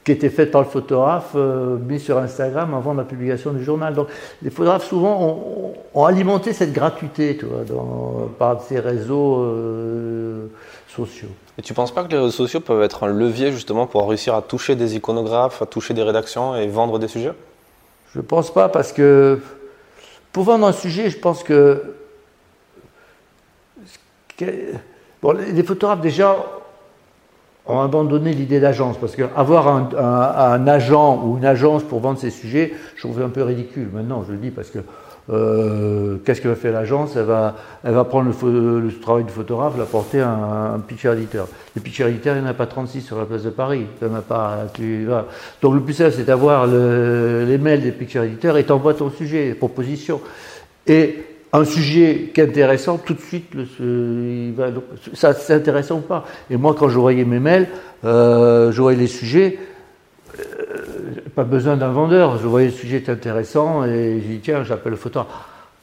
[0.03, 3.95] qui étaient faites par le photographe, euh, mis sur Instagram avant la publication du journal.
[3.95, 4.09] Donc
[4.43, 7.63] les photographes souvent ont, alimenté cette gratuité tu vois,
[8.37, 9.43] par ces réseaux
[10.87, 11.29] sociaux.
[11.57, 14.07] Et tu ne penses pas que les réseaux sociaux peuvent être un levier justement pour
[14.07, 17.33] réussir à toucher des iconographes, à toucher des rédactions et vendre des sujets?
[18.13, 19.39] Je ne pense pas parce que
[20.35, 21.95] pour vendre un sujet, je pense que,
[25.21, 26.35] bon, les photographes déjà
[27.65, 32.31] ont abandonné l'idée d'agence parce qu'avoir un, un, agent ou une agence pour vendre ses
[32.31, 33.87] sujets, je trouve un peu ridicule.
[33.93, 34.79] Maintenant, je le dis parce que
[35.31, 37.15] euh, qu'est-ce que va faire l'agence?
[37.15, 40.29] Elle va, elle va prendre le, travail du photographe, l'apporter à
[40.75, 41.47] un, picture éditeur.
[41.75, 43.85] Les picture éditeurs, il n'y en a pas 36 sur la place de Paris.
[44.01, 44.67] Il a pas,
[45.61, 49.45] Donc le plus simple, c'est d'avoir les mails des picture éditeurs et t'envoies ton sujet,
[49.45, 50.21] les propositions.
[50.87, 54.67] Et un sujet qui est intéressant, tout de suite, le, il va,
[55.13, 56.25] ça c'est intéressant ou pas?
[56.49, 57.67] Et moi, quand je voyais mes mails,
[58.03, 59.57] euh, je voyais les sujets,
[61.35, 62.37] pas besoin d'un vendeur.
[62.37, 65.33] Je voyais le sujet intéressant et j'ai dit tiens, j'appelle le photographe.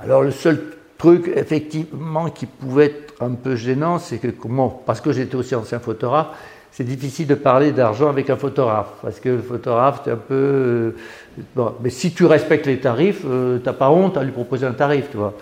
[0.01, 0.61] Alors le seul
[0.99, 5.55] truc effectivement qui pouvait être un peu gênant, c'est que comment, parce que j'étais aussi
[5.55, 6.29] ancien photographe,
[6.71, 10.35] c'est difficile de parler d'argent avec un photographe parce que le photographe c'est un peu
[10.35, 10.97] euh,
[11.55, 14.73] bon, mais si tu respectes les tarifs, euh, t'as pas honte à lui proposer un
[14.73, 15.35] tarif, tu vois.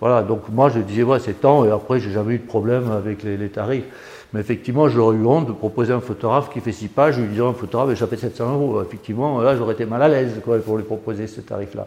[0.00, 2.92] Voilà, donc moi je disais ouais c'est temps et après j'ai jamais eu de problème
[2.92, 3.84] avec les tarifs.
[4.32, 7.28] Mais effectivement, j'aurais eu honte de proposer un photographe qui fait six pages, je lui
[7.28, 8.82] disais un photographe, et fait 700 euros.
[8.82, 11.86] Effectivement, là, j'aurais été mal à l'aise pour lui proposer ce tarif-là.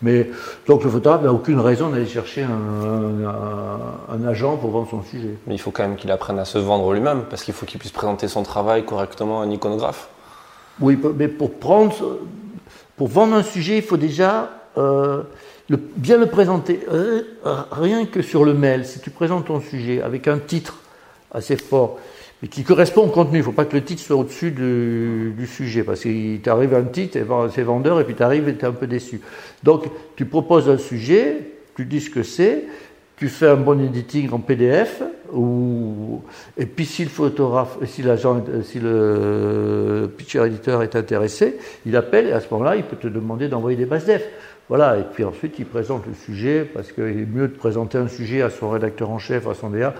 [0.00, 0.30] Mais
[0.66, 5.34] donc le photographe n'a aucune raison d'aller chercher un, agent pour vendre son sujet.
[5.46, 7.80] Mais il faut quand même qu'il apprenne à se vendre lui-même, parce qu'il faut qu'il
[7.80, 10.08] puisse présenter son travail correctement à un iconographe.
[10.80, 12.18] Oui, mais pour prendre,
[12.96, 15.22] pour vendre un sujet, il faut déjà euh,
[15.68, 16.80] bien le présenter.
[16.92, 17.22] Euh,
[17.72, 20.74] rien que sur le mail, si tu présentes ton sujet avec un titre
[21.32, 21.98] assez fort,
[22.42, 23.38] mais qui correspond au contenu.
[23.38, 26.84] Il ne faut pas que le titre soit au-dessus du, sujet, parce qu'il t'arrive un
[26.84, 27.18] titre,
[27.54, 29.20] c'est vendeur, et puis tu arrives et tu es un peu déçu.
[29.62, 29.84] Donc,
[30.16, 31.36] tu proposes un sujet,
[31.76, 32.64] tu dis ce que c'est,
[33.16, 35.02] tu fais un bon editing en PDF,
[36.56, 42.28] et puis si le photographe, si l'agent, si le picture editor est intéressé, il appelle,
[42.28, 44.24] et à ce moment-là, il peut te demander d'envoyer des bases def.
[44.68, 48.06] Voilà, et puis ensuite il présente le sujet, parce qu'il est mieux de présenter un
[48.06, 49.94] sujet à son rédacteur en chef, à son DA,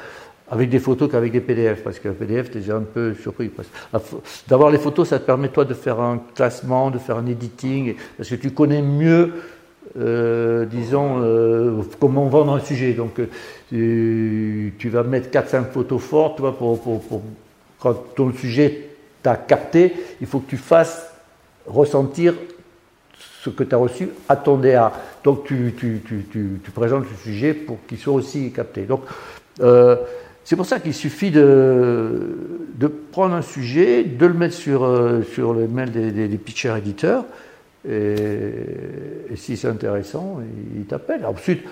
[0.50, 3.50] avec des photos qu'avec des PDF, parce qu'un PDF, tu es déjà un peu surpris.
[4.48, 7.94] D'avoir les photos, ça te permet toi de faire un classement, de faire un editing,
[8.16, 9.32] parce que tu connais mieux,
[9.98, 12.94] euh, disons, euh, comment vendre un sujet.
[12.94, 17.02] Donc, euh, tu, vas mettre 4-5 photos fortes, tu vois, pour,
[17.78, 18.88] quand ton sujet
[19.22, 21.12] t'a capté, il faut que tu fasses
[21.66, 22.34] ressentir
[23.42, 24.92] ce que tu as reçu à ton DA.
[25.22, 28.82] Donc, tu, tu, tu présentes le sujet pour qu'il soit aussi capté.
[28.82, 29.02] Donc,
[30.48, 35.22] c'est pour ça qu'il suffit de, de, prendre un sujet, de le mettre sur, euh,
[35.22, 37.26] sur le mail des, des, pitchers éditeurs,
[37.86, 38.54] et,
[39.36, 40.40] si c'est intéressant,
[40.74, 41.26] il t'appelle.
[41.26, 41.64] Ensuite,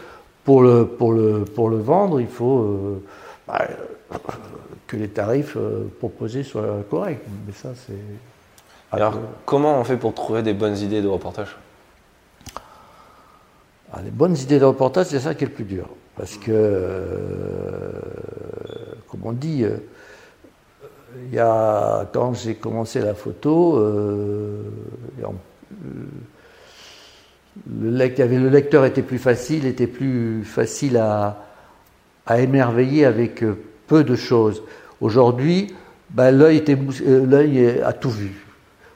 [0.44, 3.02] pour le, pour, le, pour le vendre, il faut euh,
[3.48, 3.66] bah,
[4.86, 7.24] que les tarifs euh, proposés soient corrects.
[7.46, 7.94] Mais ça, c'est.
[8.92, 11.56] Alors, comment on fait pour trouver des bonnes idées de reportage?
[13.90, 15.88] Ah, les bonnes idées de reportage, c'est ça qui est le plus dur.
[16.16, 17.90] Parce que, euh,
[19.08, 19.76] comme on dit, euh,
[21.28, 24.62] il y a, quand j'ai commencé la photo, euh,
[27.80, 31.44] le, le lecteur était plus facile, était plus facile à,
[32.26, 33.44] à émerveiller avec
[33.86, 34.62] peu de choses.
[35.00, 35.74] Aujourd'hui,
[36.10, 36.62] ben, l'œil
[37.84, 38.46] a tout vu,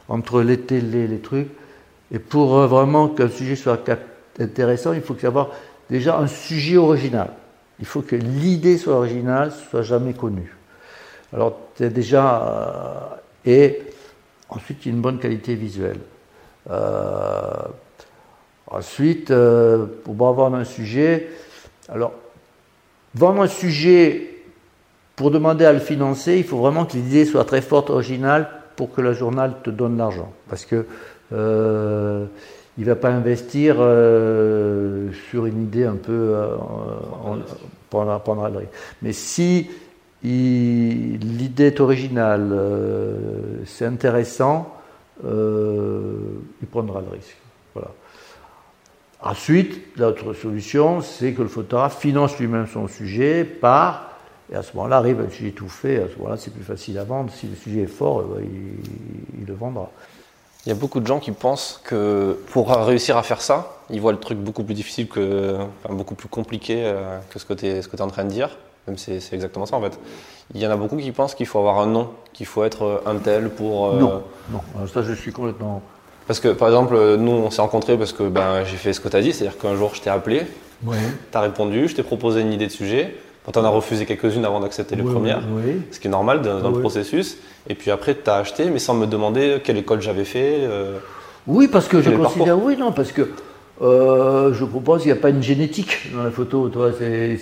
[0.08, 1.48] entre les télés, les trucs.
[2.12, 3.78] Et pour vraiment qu'un sujet soit
[4.38, 5.50] intéressant, il faut avoir
[5.90, 7.30] déjà un sujet original.
[7.80, 10.54] Il faut que l'idée soit originale, soit jamais connue.
[11.32, 12.42] Alors, c'est déjà.
[12.42, 13.82] Euh, et
[14.48, 16.00] ensuite, une bonne qualité visuelle.
[16.70, 17.52] Euh,
[18.66, 21.28] ensuite, euh, pour avoir un sujet,
[21.88, 22.12] alors,
[23.14, 24.42] vendre un sujet
[25.16, 28.92] pour demander à le financer, il faut vraiment que l'idée soit très forte, originale, pour
[28.92, 30.32] que le journal te donne l'argent.
[30.48, 30.86] Parce que
[32.80, 36.56] il ne va pas investir euh, sur une idée un peu euh,
[37.90, 38.72] pendant, pendant le risque.
[39.02, 39.70] Mais si
[40.22, 44.74] l'idée est originale, euh, c'est intéressant,
[45.22, 47.36] il prendra le risque.
[47.74, 47.90] Voilà.
[49.20, 54.06] Ensuite, l'autre solution, c'est que le photographe finance lui-même son sujet par
[54.50, 56.98] et à ce moment-là, arrive un sujet tout fait, à ce moment-là, c'est plus facile
[56.98, 57.30] à vendre.
[57.30, 59.92] Si le sujet est fort, il le vendra.
[60.66, 64.00] Il y a beaucoup de gens qui pensent que pour réussir à faire ça, ils
[64.00, 67.54] voient le truc beaucoup plus difficile que, enfin, beaucoup plus compliqué euh, que ce que
[67.54, 68.50] tu es, es, en train de dire.
[68.86, 69.98] Même c'est, c'est exactement ça en fait.
[70.54, 72.82] Il y en a beaucoup qui pensent qu'il faut avoir un nom, qu'il faut être
[72.84, 73.88] euh, un tel pour.
[73.88, 75.80] Euh, non, non, ça je suis complètement.
[76.26, 79.08] Parce que par exemple, nous on s'est rencontrés parce que ben, j'ai fait ce que
[79.08, 80.46] tu as dit, c'est-à-dire qu'un jour je t'ai appelé,
[80.84, 80.96] oui.
[81.32, 83.16] tu as répondu, je t'ai proposé une idée de sujet.
[83.52, 85.42] Tu en as refusé quelques-unes avant d'accepter les premières,
[85.90, 87.38] ce qui est normal dans, le processus.
[87.68, 90.58] Et puis après, tu as acheté, mais sans me demander quelle école j'avais fait.
[90.60, 90.98] Euh,
[91.46, 93.30] oui, parce que je considère, oui, non, parce que
[93.82, 96.68] euh, je propose qu'il n'y a pas une génétique dans la photo.
[96.68, 97.38] Toi, c'est,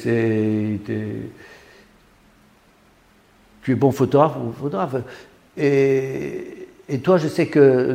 [3.62, 4.96] tu es bon photographe ou photographe.
[5.56, 7.94] Et, et toi, je sais que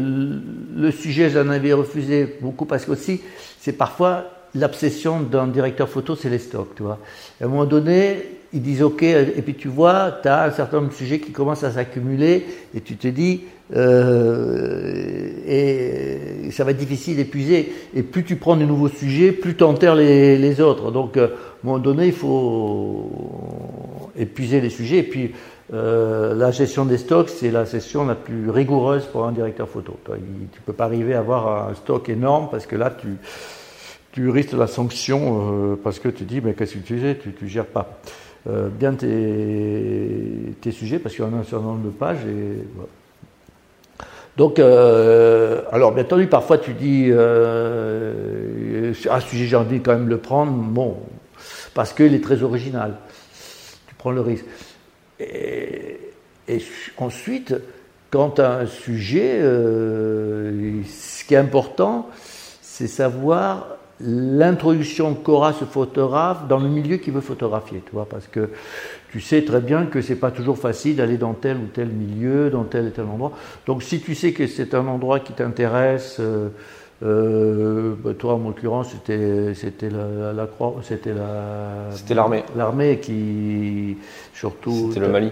[0.75, 3.21] le sujet, j'en avais refusé beaucoup parce que aussi,
[3.59, 6.99] c'est parfois l'obsession d'un directeur photo, c'est les stocks, tu vois.
[7.41, 10.77] à un moment donné, ils disent OK, et puis tu vois, tu as un certain
[10.77, 13.41] nombre de sujets qui commencent à s'accumuler, et tu te dis,
[13.75, 17.73] euh, et ça va être difficile d'épuiser.
[17.95, 20.91] Et plus tu prends de nouveaux sujets, plus tu enterres les, autres.
[20.91, 21.31] Donc, euh, à un
[21.63, 23.09] moment donné, il faut
[24.17, 24.99] épuiser les sujets.
[24.99, 25.31] Et puis,
[25.73, 29.97] euh, la gestion des stocks, c'est la gestion la plus rigoureuse pour un directeur photo.
[30.05, 33.07] Tu ne peux pas arriver à avoir un stock énorme parce que là, tu
[34.13, 37.17] tu risques la sanction euh, parce que tu dis, mais qu'est-ce que tu fais?
[37.17, 37.99] Tu ne gères pas
[38.47, 42.23] euh, bien tes, tes, sujets parce qu'il y en a un certain nombre de pages.
[42.27, 42.63] Et,
[44.37, 50.19] Donc, euh, alors bien entendu, parfois tu dis, un sujet j'ai envie quand même le
[50.19, 50.97] prendre, bon,
[51.73, 52.97] parce qu'il est très original.
[53.87, 54.45] Tu prends le risque.
[55.19, 55.99] Et,
[56.47, 56.63] et
[56.97, 57.55] ensuite,
[58.11, 62.07] quand as un sujet, ce qui est important,
[62.61, 68.27] c'est savoir l'introduction qu'aura ce photographe dans le milieu qu'il veut photographier, tu vois, parce
[68.27, 68.49] que
[69.11, 72.49] tu sais très bien que c'est pas toujours facile d'aller dans tel ou tel milieu,
[72.49, 73.33] dans tel et tel endroit.
[73.67, 76.49] Donc si tu sais que c'est un endroit qui t'intéresse, euh,
[77.03, 82.99] euh, bah, toi en l'occurrence c'était c'était la, la, croix, c'était la c'était l'armée, l'armée
[82.99, 83.97] qui
[84.33, 85.31] surtout c'était le Mali.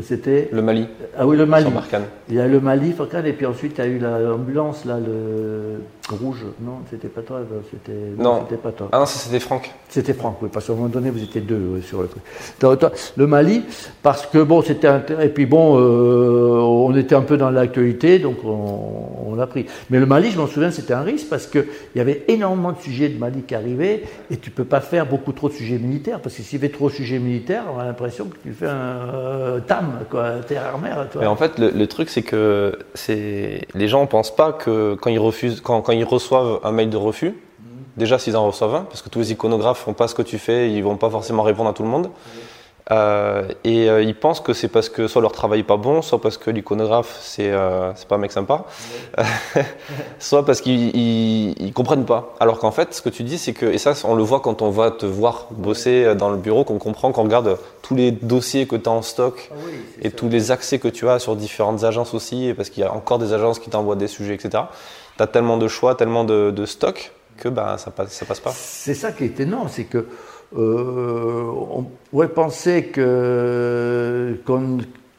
[0.00, 0.88] C'était le Mali.
[1.18, 1.64] Ah oui, le Mali.
[1.64, 1.72] Sur
[2.32, 2.94] Il y a le Mali,
[3.26, 6.46] et puis ensuite il y a eu l'ambulance, là, le rouge.
[6.62, 7.40] Non, c'était pas toi,
[7.70, 7.92] c'était.
[8.16, 8.88] Non, c'était pas toi.
[8.90, 9.70] Ah non, c'était Franck.
[9.90, 12.22] C'était Franck, oui, parce qu'à un moment donné, vous étiez deux sur le truc.
[13.16, 13.62] Le Mali,
[14.02, 14.88] parce que bon, c'était.
[15.20, 19.66] Et puis bon, euh, on était un peu dans l'actualité, donc on, l'a pris.
[19.90, 21.66] Mais le Mali, je m'en souviens, c'était un risque, parce qu'il
[21.96, 25.32] y avait énormément de sujets de Mali qui arrivaient, et tu peux pas faire beaucoup
[25.32, 27.84] trop de sujets militaires, parce que s'il y avait trop de sujets militaires, on a
[27.84, 31.06] l'impression que tu fais un euh, TAM, quoi, terre-mer.
[31.18, 35.10] Mais en fait, le, truc, c'est que c'est les gens ne pensent pas que quand
[35.10, 37.34] ils refusent, quand, quand ils reçoivent un mail de refus,
[37.96, 40.38] déjà s'ils en reçoivent un, parce que tous les iconographes font pas ce que tu
[40.38, 42.10] fais, ils vont pas forcément répondre à tout le monde.
[42.90, 46.02] Euh, et euh, ils pensent que c'est parce que soit leur travail n'est pas bon,
[46.02, 48.64] soit parce que l'iconographe c'est euh, pas un mec sympa,
[50.18, 52.34] soit parce qu'ils comprennent pas.
[52.40, 54.62] Alors qu'en fait, ce que tu dis, c'est que, et ça on le voit quand
[54.62, 58.66] on va te voir bosser dans le bureau, qu'on comprend, qu'on regarde tous les dossiers
[58.66, 59.56] que tu as en stock ah
[60.02, 62.92] et tous les accès que tu as sur différentes agences aussi, parce qu'il y a
[62.92, 64.64] encore des agences qui t'envoient des sujets, etc.
[65.16, 68.40] Tu as tellement de choix, tellement de, de stock que bah, ça, passe, ça passe
[68.40, 68.52] pas.
[68.54, 70.06] C'est ça qui est étonnant, c'est que euh,
[70.56, 74.36] on pourrait penser que,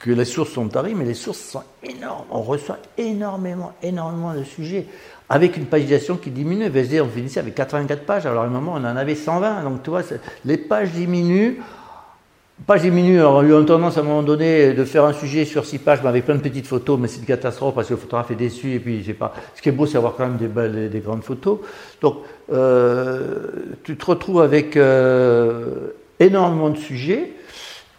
[0.06, 2.26] les sources sont taries, mais les sources sont énormes.
[2.30, 4.86] On reçoit énormément, énormément de sujets
[5.30, 6.70] avec une pagination qui diminue.
[7.02, 9.64] on finissait avec 84 pages, alors à un moment on en avait 120.
[9.64, 10.02] Donc tu vois,
[10.46, 11.58] les pages diminuent.
[12.70, 15.80] Alors on a eu tendance à un moment donné de faire un sujet sur 6
[15.80, 18.32] pages, mais avec plein de petites photos, mais c'est une catastrophe parce que le photographe
[18.32, 19.34] est déçu, et puis sais pas.
[19.56, 21.60] Ce qui est beau, c'est avoir quand même des, belles, des grandes photos.
[22.02, 22.20] Donc
[22.52, 23.48] euh,
[23.84, 25.90] tu te retrouves avec euh,
[26.20, 27.34] énormément de sujets,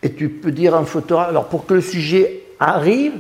[0.03, 3.13] et tu peux dire un photographe, alors pour que le sujet arrive,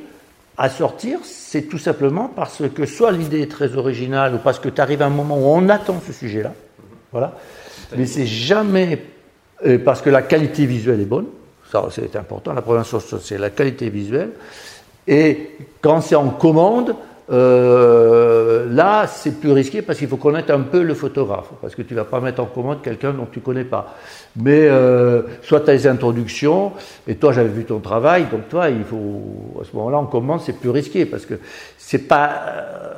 [0.56, 4.68] à sortir, c'est tout simplement parce que soit l'idée est très originale ou parce que
[4.68, 6.52] tu arrives à un moment où on attend ce sujet-là.
[7.10, 7.36] Voilà.
[7.96, 9.02] Mais c'est jamais
[9.84, 11.26] parce que la qualité visuelle est bonne.
[11.70, 12.52] Ça, c'est important.
[12.52, 14.30] La première chose, c'est la qualité visuelle.
[15.06, 15.50] Et
[15.80, 16.94] quand c'est en commande,
[17.30, 21.82] euh, là, c'est plus risqué parce qu'il faut connaître un peu le photographe, parce que
[21.82, 23.94] tu ne vas pas mettre en commande quelqu'un dont tu ne connais pas.
[24.36, 26.72] Mais euh, soit tu as des introductions,
[27.06, 30.40] et toi j'avais vu ton travail, donc toi, il faut, à ce moment-là, en commande,
[30.42, 31.34] c'est plus risqué, parce que
[31.78, 32.94] c'est pas euh,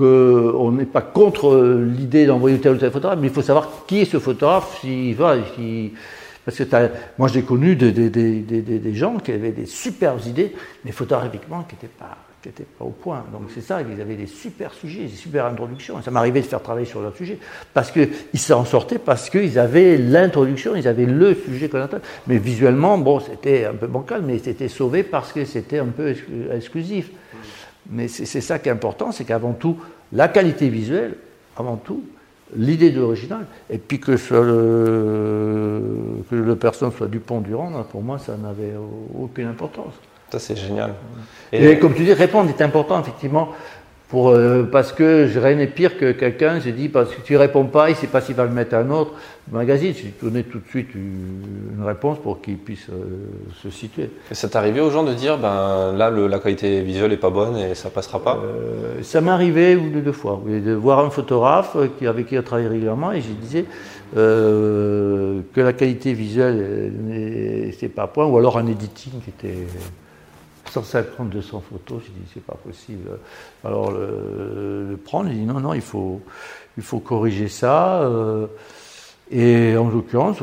[0.00, 4.00] qu'on n'est pas contre l'idée d'envoyer tel ou tel photographe, mais il faut savoir qui
[4.00, 5.36] est ce photographe, s'il va,
[6.44, 6.64] parce que
[7.18, 12.16] moi j'ai connu des, gens qui avaient des superbes idées, mais photographiquement qui n'étaient pas,
[12.78, 13.24] pas au point.
[13.30, 16.00] Donc c'est ça, ils avaient des super sujets, des super introductions.
[16.02, 17.38] Ça m'arrivait de faire travailler sur leur sujet,
[17.74, 21.98] parce qu'ils s'en sortaient, parce qu'ils avaient l'introduction, ils avaient le sujet qu'on attend.
[22.26, 26.14] Mais visuellement, bon, c'était un peu bancal, mais c'était sauvé parce que c'était un peu
[26.54, 27.10] exclusif.
[27.90, 29.76] Mais c'est ça qui est important, c'est qu'avant tout,
[30.12, 31.16] la qualité visuelle,
[31.56, 32.04] avant tout,
[32.56, 34.18] l'idée de l'original, et puis que, le,
[36.30, 38.74] que le personne soit Dupont-Durand, pour moi, ça n'avait
[39.18, 39.94] aucune importance.
[40.30, 40.94] Ça, c'est génial.
[41.52, 43.50] Et, comme tu dis, répondre est important, effectivement,
[44.10, 47.66] pour, euh, parce que rien n'est pire que quelqu'un, j'ai dit, parce que tu réponds
[47.66, 49.12] pas, il ne sait pas s'il va le mettre à un autre
[49.52, 53.28] magazine, tu donnais tout de suite une réponse pour qu'il puisse euh,
[53.62, 54.10] se situer.
[54.28, 57.30] Et ça t'est arrivé aux gens de dire, ben là, la qualité visuelle n'est pas
[57.30, 58.36] bonne et ça passera pas?
[58.44, 62.36] Euh, Ça m'est arrivé une ou deux fois, de voir un photographe qui, avec qui
[62.36, 63.64] on travaille régulièrement et je disais
[64.12, 69.58] que la qualité visuelle n'était pas à point, ou alors un editing qui était
[70.70, 72.02] 150, 200 photos.
[72.04, 73.10] J'ai dit, c'est pas possible.
[73.64, 76.20] Alors, le, prendre, il dit, non, non, il faut,
[76.76, 78.02] il faut corriger ça.
[78.02, 78.46] Euh,
[79.32, 80.38] et en l'occurrence,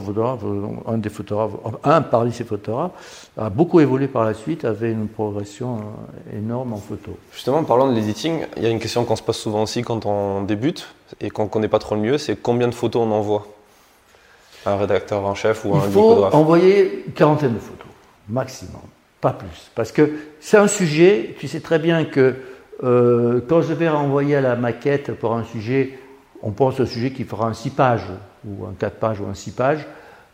[0.86, 1.52] un des photographes,
[1.84, 6.72] un parmi ces photographes, a beaucoup évolué par la suite, avait une progression euh, énorme
[6.72, 7.18] en photo.
[7.34, 9.82] Justement, en parlant de l'editing, il y a une question qu'on se pose souvent aussi
[9.82, 10.88] quand on débute
[11.20, 13.46] et qu'on ne connaît pas trop le mieux, c'est combien de photos on envoie
[14.66, 17.88] à un rédacteur en chef ou à un Il faut envoyer une quarantaine de photos,
[18.30, 18.82] maximum.
[19.22, 19.72] Pas plus.
[19.76, 22.36] Parce que c'est un sujet, tu sais très bien que
[22.84, 25.98] euh, quand je vais renvoyer à la maquette pour un sujet,
[26.44, 28.10] on pense au sujet qui fera un 6 pages,
[28.46, 29.88] ou un 4 pages, ou un 6 pages,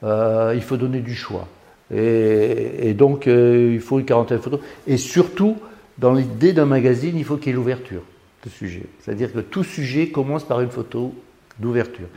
[0.03, 1.47] euh, il faut donner du choix.
[1.95, 4.59] Et, donc, euh, il faut une quarantaine de photos.
[4.87, 5.57] Et surtout,
[5.97, 8.01] dans l'idée d'un magazine, il faut qu'il y ait l'ouverture
[8.43, 8.83] de sujet.
[8.99, 11.13] C'est-à-dire que tout sujet commence par une photo
[11.59, 12.07] d'ouverture.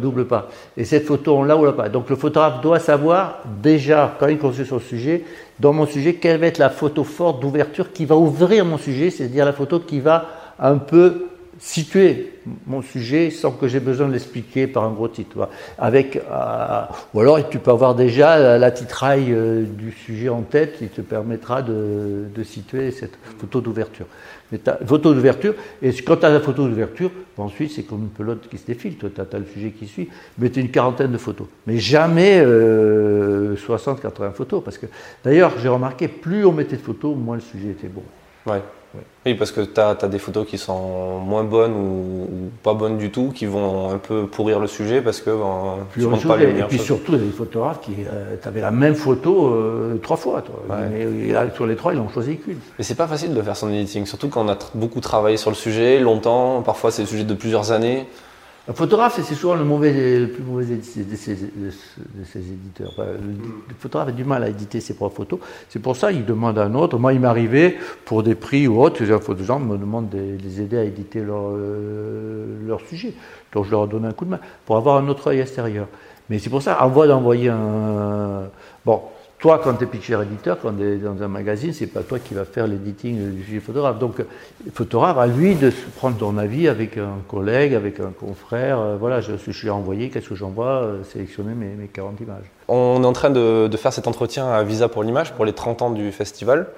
[0.00, 0.48] Double pas.
[0.76, 1.88] Et cette photo, on l'a ou l'a pas.
[1.88, 5.24] Donc le photographe doit savoir déjà, quand il construit son sujet,
[5.60, 9.10] dans mon sujet, quelle va être la photo forte d'ouverture qui va ouvrir mon sujet,
[9.10, 10.26] c'est-à-dire la photo qui va
[10.58, 11.26] un peu
[11.58, 12.32] situer
[12.66, 15.48] mon sujet sans que j'ai besoin de l'expliquer par un gros titre.
[15.78, 16.82] Avec, euh,
[17.12, 21.00] ou alors tu peux avoir déjà la, titraille euh, du sujet en tête qui te
[21.00, 24.06] permettra de, de situer cette photo d'ouverture.
[24.54, 28.48] Mais photo d'ouverture, et quand tu as la photo d'ouverture, ensuite c'est comme une pelote
[28.48, 31.48] qui se défile, tu as, le sujet qui suit, mettez une quarantaine de photos.
[31.66, 33.56] Mais jamais 60-80 euh,
[34.32, 34.86] photos, parce que
[35.24, 38.02] d'ailleurs j'ai remarqué, plus on mettait de photos, moins le sujet était bon.
[39.26, 43.10] Oui, parce que tu as, des photos qui sont moins bonnes ou, pas bonnes du
[43.10, 46.62] tout, qui vont un peu pourrir le sujet parce que ben, tu pas les Et
[46.64, 49.96] puis surtout, il y a des photographes qui euh, tu avais la même photo euh,
[50.02, 50.42] trois fois.
[50.42, 50.78] Toi.
[51.54, 52.58] sur les trois, ils n'ont choisi qu'une.
[52.78, 55.50] Mais c'est pas facile de faire son editing, surtout quand on a beaucoup travaillé sur
[55.50, 58.06] le sujet, longtemps, parfois c'est le sujet de plusieurs années.
[58.66, 61.02] Un photographe, c'est souvent le, mauvais, le plus mauvais de ses,
[62.38, 62.94] éditeurs.
[62.98, 65.38] le, photographe a du mal à éditer ses propres photos.
[65.68, 66.96] C'est pour ça qu'il demande à un autre.
[66.98, 70.78] Moi, il m'arrivait, pour des prix ou autre, des gens me demandent de les aider
[70.78, 73.12] à éditer leur, euh, leur sujet.
[73.52, 75.86] Donc je leur donne un coup de main pour avoir un autre œil extérieur.
[76.30, 78.44] Mais c'est pour ça, envoie d'envoyer un.
[78.86, 79.02] Bon,
[79.44, 82.18] toi, quand tu es picture éditeur, quand tu es dans un magazine, c'est pas toi
[82.18, 83.98] qui vas faire l'éditing du photographe.
[83.98, 88.80] Donc, le photographe a lui de prendre ton avis avec un collègue, avec un confrère.
[88.80, 92.46] Euh, voilà, je, suis envoyé, qu'est-ce que j'envoie euh, Sélectionner mes, mes, 40 images.
[92.68, 95.82] On est en train de, faire cet entretien à Visa pour l'image pour les 30
[95.82, 96.68] ans du festival.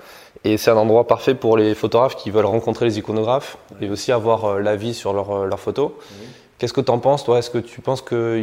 [0.43, 4.11] Et c'est un endroit parfait pour les photographes qui veulent rencontrer les iconographes et aussi
[4.11, 5.93] avoir euh, l'avis sur leurs leur photos.
[6.59, 7.39] Qu'est-ce que tu en penses, toi?
[7.39, 8.43] Est-ce que tu penses que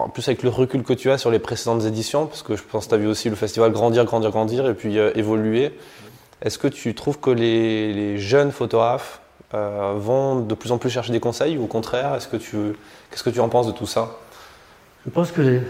[0.00, 2.62] en plus avec le recul que tu as sur les précédentes éditions, parce que je
[2.62, 5.72] pense que tu as vu aussi le festival grandir, grandir, grandir et puis évoluer.
[6.42, 9.20] Est-ce que tu trouves que les, jeunes photographes
[9.52, 12.56] vont de plus en plus chercher des conseils ou au contraire, est-ce que tu,
[13.10, 14.18] qu'est-ce que tu en penses de tout ça?
[15.04, 15.60] Je pense que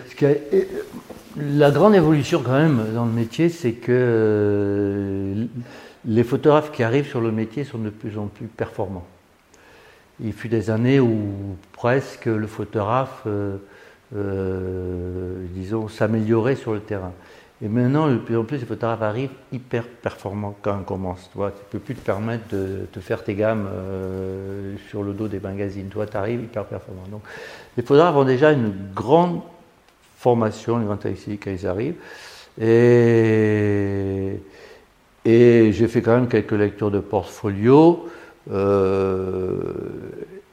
[1.37, 5.35] la grande évolution quand même dans le métier, c'est que
[6.05, 9.07] les photographes qui arrivent sur le métier sont de plus en plus performants.
[10.23, 13.57] Il fut des années où presque le photographe, euh,
[14.17, 17.13] euh, disons, s'améliorait sur le terrain.
[17.63, 21.31] Et maintenant, de plus en plus, les photographes arrivent hyper performants quand on commence.
[21.33, 25.29] Tu ne peux plus te permettre de, te faire tes gammes euh, sur le dos
[25.29, 25.89] des magazines.
[25.89, 27.05] Toi, tu arrives hyper performant.
[27.11, 27.23] Donc,
[27.77, 29.43] les photographes ont déjà une grande
[30.17, 31.97] formation, une grande technique quand ils arrivent.
[32.59, 34.41] Et
[35.25, 38.09] et j'ai fait quand même quelques lectures de portfolio.
[38.51, 39.59] Euh,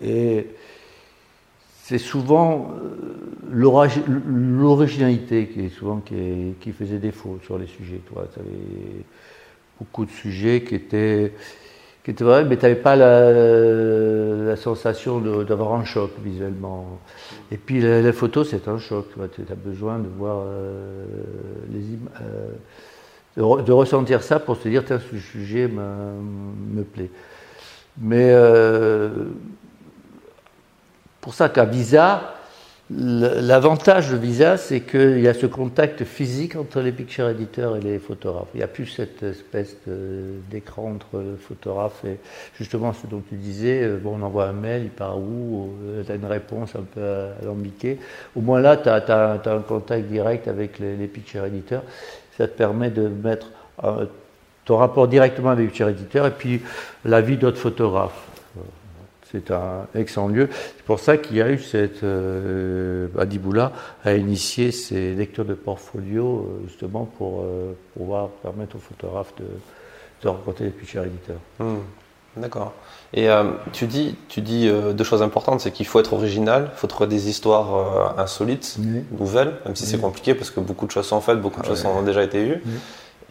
[0.01, 0.47] et
[1.88, 3.05] c'est souvent euh,
[3.49, 8.01] l'originalité qui est souvent qui, faisait défaut sur les sujets.
[8.05, 9.05] Tu avais
[9.79, 11.31] beaucoup de sujets qui étaient
[12.03, 16.99] qui étaient vrais, mais tu n'avais pas la, sensation d'avoir un choc visuellement.
[17.51, 19.05] Et puis les photos, c'est un choc.
[19.33, 21.05] Tu as besoin de voir euh,
[21.71, 22.21] les images
[23.38, 27.11] de, ressentir ça pour se dire, tiens, ce sujet me, plaît.
[27.97, 29.09] Mais euh,
[31.28, 32.36] pour ça qu'à Visa,
[32.89, 37.82] l'avantage de Visa, c'est qu'il y a ce contact physique entre les picture éditeurs et
[37.82, 38.47] les photographes.
[38.53, 39.75] Il n'y a plus cette espèce
[40.49, 42.17] d'écran entre le photographe et
[42.57, 46.01] justement ce dont tu disais, euh, bon, on envoie un mail, il part où, euh,
[46.05, 47.01] tu as une réponse un peu
[47.41, 47.99] alambiquée.
[48.34, 51.84] Au moins là, tu as, un contact direct avec les, picture éditeurs
[52.38, 53.47] ça te permet de mettre
[54.63, 56.61] ton rapport directement avec le éditeur et puis
[57.03, 58.36] la vie d'autres photographes.
[59.32, 60.49] C'est un excellent lieu.
[60.78, 62.03] C'est pour ça qu'il y a eu cette.
[62.03, 63.71] Euh, Adiboula
[64.05, 67.43] a initié ces lectures de portfolio euh, justement pour
[67.95, 71.39] pouvoir permettre aux photographes de, rencontrer les futurs éditeurs.
[71.59, 71.78] Hmm.
[72.36, 72.73] D'accord.
[73.13, 73.30] Et
[73.73, 77.09] tu dis, tu dis deux choses importantes, c'est qu'il faut être original, il faut trouver
[77.09, 78.78] des histoires insolites,
[79.17, 81.69] nouvelles, même si c'est compliqué parce que beaucoup de choses sont faites, beaucoup de ah
[81.69, 82.61] choses ont déjà été eues.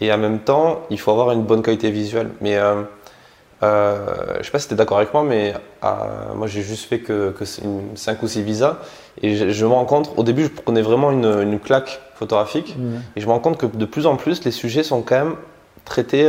[0.01, 2.31] Et en même temps, il faut avoir une bonne qualité visuelle.
[2.41, 2.59] Mais
[3.63, 5.55] euh, euh, je ne sais pas si tu es d'accord avec moi, mais
[5.85, 5.89] euh,
[6.35, 8.79] moi j'ai juste fait que, que 5 ou 6 visas.
[9.23, 12.77] Et je, me rends compte, au début je prenais vraiment une, une claque photographique.
[13.17, 15.37] Et je me rends compte que de plus en plus, les sujets sont quand même
[15.85, 16.29] traités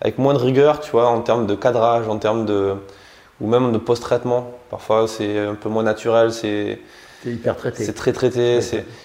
[0.00, 2.74] avec moins de rigueur, tu vois, en termes de cadrage, en termes de.
[3.40, 4.52] ou même de post-traitement.
[4.70, 6.78] Parfois c'est un peu moins naturel, c'est
[7.22, 7.84] c'est hyper traité.
[7.84, 8.60] C'est très traité.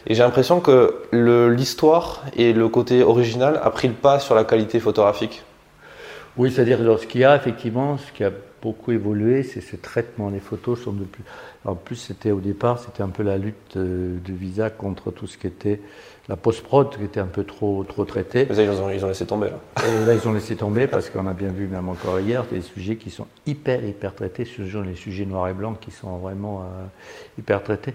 [0.06, 4.44] Et j'ai l'impression que l'histoire et le côté original a pris le pas sur la
[4.44, 5.44] qualité photographique.
[6.38, 10.30] Oui, c'est-à-dire lorsqu'il y a effectivement, ce qui a beaucoup évolué, c'est ce traitement.
[10.30, 11.24] Les photos sont de plus.
[11.66, 15.28] En plus, c'était au départ, c'était un peu la lutte euh, de Visa contre tout
[15.28, 15.82] ce qui était
[16.30, 18.48] la post-prod, qui était un peu trop, trop traité.
[18.50, 19.60] Mais ils ont, ils ont laissé tomber là.
[19.86, 22.62] Et là, ils ont laissé tomber parce qu'on a bien vu, même encore hier, des
[22.62, 24.46] sujets qui sont hyper, hyper traités.
[24.46, 26.86] Ce les sujets noirs et blancs qui sont vraiment euh,
[27.40, 27.94] hyper traités.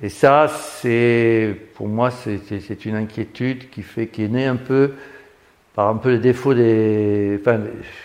[0.00, 4.92] Et ça, c'est, pour moi, c'est une inquiétude qui fait, qui est née un peu
[5.74, 7.38] par un peu le défaut des.
[7.40, 7.60] Enfin,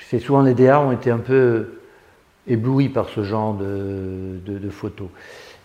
[0.09, 1.67] c'est souvent les DA ont été un peu
[2.47, 5.09] éblouis par ce genre de, de, photos.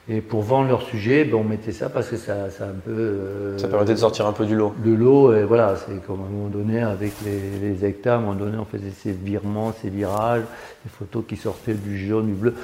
[0.08, 2.90] Et pour vendre leur sujet, ben on mettait ça parce que ça, ça un peu.
[2.90, 4.74] Euh, ça permettait de sortir un peu du lot.
[4.84, 8.18] De l'eau, et voilà, c'est comme à un moment donné avec les, les, hectares, à
[8.18, 10.42] un moment donné on faisait ces virements, ces virages,
[10.84, 12.54] les photos qui sortaient du jaune, du bleu.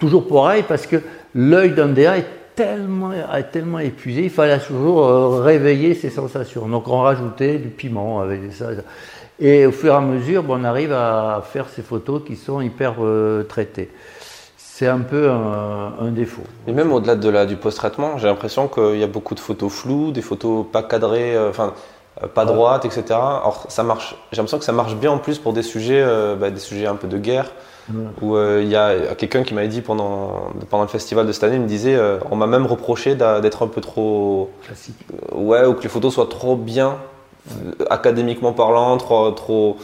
[0.00, 0.96] toujours pareil parce que
[1.34, 3.12] l'œil d'un DA est tellement,
[3.52, 6.66] tellement épuisé, il fallait toujours euh, réveiller ses sensations.
[6.68, 8.70] Donc on rajoutait du piment avec ça.
[9.40, 12.94] Et au fur et à mesure, on arrive à faire ces photos qui sont hyper
[13.00, 13.90] euh, traitées.
[14.56, 16.42] C'est un peu un, défaut.
[16.66, 19.72] Et même au-delà de la, du post-traitement, j'ai l'impression qu'il y a beaucoup de photos
[19.72, 21.74] floues, des photos pas cadrées, euh, enfin
[22.34, 23.04] pas droites, etc.
[23.10, 24.16] Alors ça marche.
[24.32, 26.04] J'ai l'impression que ça marche bien en plus pour des sujets,
[26.38, 27.50] bah, des sujets un peu de guerre
[28.22, 31.44] où euh, il y a quelqu'un qui m'avait dit pendant, pendant le festival de cette
[31.44, 34.50] année, il me disait euh, on m'a même reproché d'être un peu trop.
[34.64, 34.96] Classique.
[35.12, 36.96] Euh, ouais, ou que les photos soient trop bien,
[37.90, 39.30] académiquement parlant, trop.
[39.32, 39.76] trop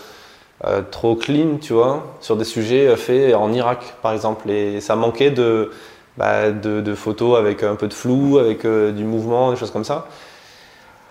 [0.91, 4.51] trop clean, tu vois, sur des sujets faits en Irak, par exemple.
[4.51, 5.71] Et ça manquait de,
[6.19, 9.85] bah, de, de, photos avec un peu de flou, avec du mouvement, des choses comme
[9.85, 10.07] ça.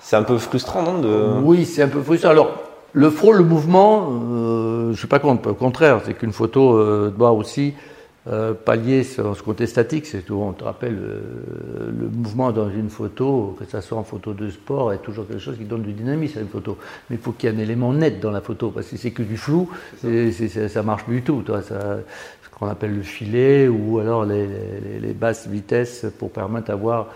[0.01, 1.23] C'est un peu frustrant, non de...
[1.41, 2.29] Oui, c'est un peu frustrant.
[2.29, 5.51] Alors, le frôle, le mouvement, euh, je ne suis pas contre.
[5.51, 7.73] Au contraire, c'est qu'une photo euh, doit aussi
[8.27, 10.05] euh, pallier ce, côté statique.
[10.05, 10.35] C'est tout.
[10.35, 14.93] On te rappelle le mouvement dans une photo, que ce soit en photo de sport,
[14.93, 16.77] est toujours quelque chose qui donne du dynamisme à une photo.
[17.09, 19.11] Mais il faut qu'il y ait un élément net dans la photo, parce que c'est
[19.11, 19.69] que du flou,
[20.01, 20.69] ça.
[20.69, 21.41] ça marche plus du tout.
[21.43, 21.99] Toi, ça,
[22.59, 27.07] qu'on appelle le filet, ou alors les, basses vitesses pour permettre d'avoir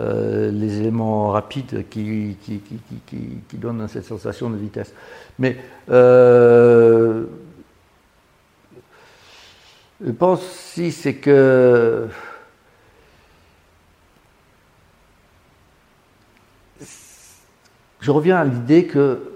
[0.00, 2.60] euh, les éléments rapides qui, qui,
[3.06, 4.94] qui, donnent cette sensation de vitesse.
[5.38, 5.58] Mais
[5.90, 7.24] euh,
[10.04, 12.08] je pense si c'est que
[18.00, 19.32] je reviens à l'idée que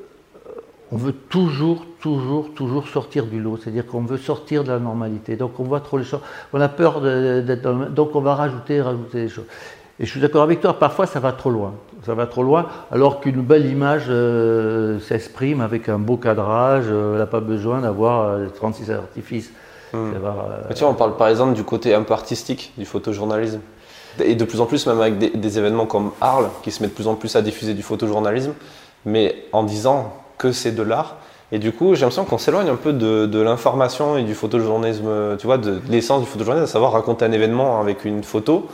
[0.93, 3.57] on veut toujours, toujours, toujours sortir du lot.
[3.57, 5.37] C'est-à-dire qu'on veut sortir de la normalité.
[5.37, 6.21] Donc on voit trop les choses.
[6.53, 7.87] On a peur d'être dans le...
[7.87, 9.47] Donc on va rajouter, rajouter des choses.
[9.99, 11.74] Et je suis d'accord avec toi, parfois ça va trop loin.
[12.05, 16.84] Ça va trop loin, alors qu'une belle image euh, s'exprime avec un beau cadrage.
[16.88, 19.51] Euh, elle n'a pas besoin d'avoir 36 euh, artifices.
[19.92, 20.12] Hmm.
[20.74, 23.61] tu vois, on parle par exemple du côté un peu artistique du photojournalisme.
[24.22, 26.90] Et de plus en plus, même avec des, des événements comme Arles, qui se mettent
[26.90, 28.53] de plus en plus à diffuser du photojournalisme,
[29.05, 31.16] mais en disant que c'est de l'art.
[31.53, 35.47] Et du coup, j'ai l'impression qu'on s'éloigne un peu de, l'information et du photojournalisme, tu
[35.47, 38.66] vois, de, l'essence du photojournalisme, à savoir raconter un événement avec une photo.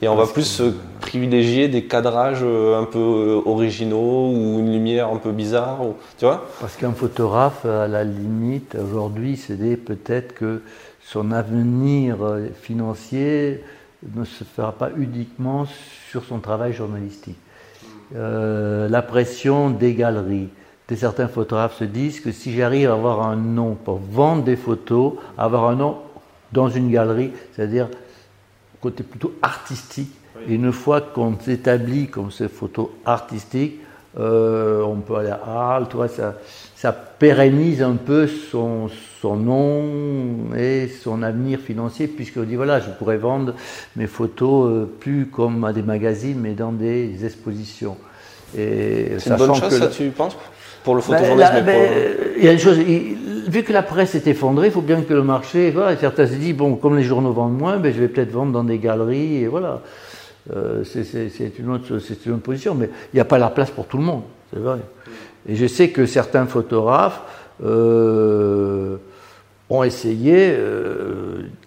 [0.00, 0.62] Et on va plus
[1.00, 5.80] privilégier des cadrages euh, un peu euh, originaux ou une lumière un peu bizarre,
[6.16, 6.46] tu vois?
[6.60, 10.62] Parce qu'un photographe, à la limite, aujourd'hui, c'est peut-être que
[11.02, 13.64] son avenir euh, financier
[14.14, 15.66] ne se fera pas uniquement
[16.10, 17.36] sur son travail journalistique.
[18.14, 20.48] la pression des galeries,
[20.96, 25.14] certains photographes se disent que si j'arrive à avoir un nom pour vendre des photos,
[25.36, 25.98] avoir un nom
[26.52, 27.88] dans une galerie, c'est-à-dire
[28.80, 30.12] côté plutôt artistique,
[30.48, 33.80] et une fois qu'on s'établit comme ces photos artistiques,
[34.18, 36.34] euh, on peut aller à Arles, toi, ça,
[36.74, 38.88] ça pérennise un peu son,
[39.20, 43.54] son nom et son avenir financier, puisqu'on dit voilà, je pourrais vendre
[43.94, 47.96] mes photos euh, plus comme à des magazines, mais dans des expositions.
[48.52, 50.36] C'est une bonne chose, ça, tu penses?
[50.82, 51.90] Pour le ben, photojournalisme ben,
[52.36, 55.14] Il y a une chose, vu que la presse est effondrée, il faut bien que
[55.14, 58.08] le marché, voilà, certains se disent, bon, comme les journaux vendent moins, ben, je vais
[58.08, 59.82] peut-être vendre dans des galeries, et voilà.
[60.54, 63.86] Euh, c'est une, autre, une autre position, mais il n'y a pas la place pour
[63.86, 64.22] tout le monde,
[64.52, 64.78] c'est vrai.
[65.48, 67.20] Et je sais que certains photographes
[67.64, 68.96] euh,
[69.68, 70.56] ont essayé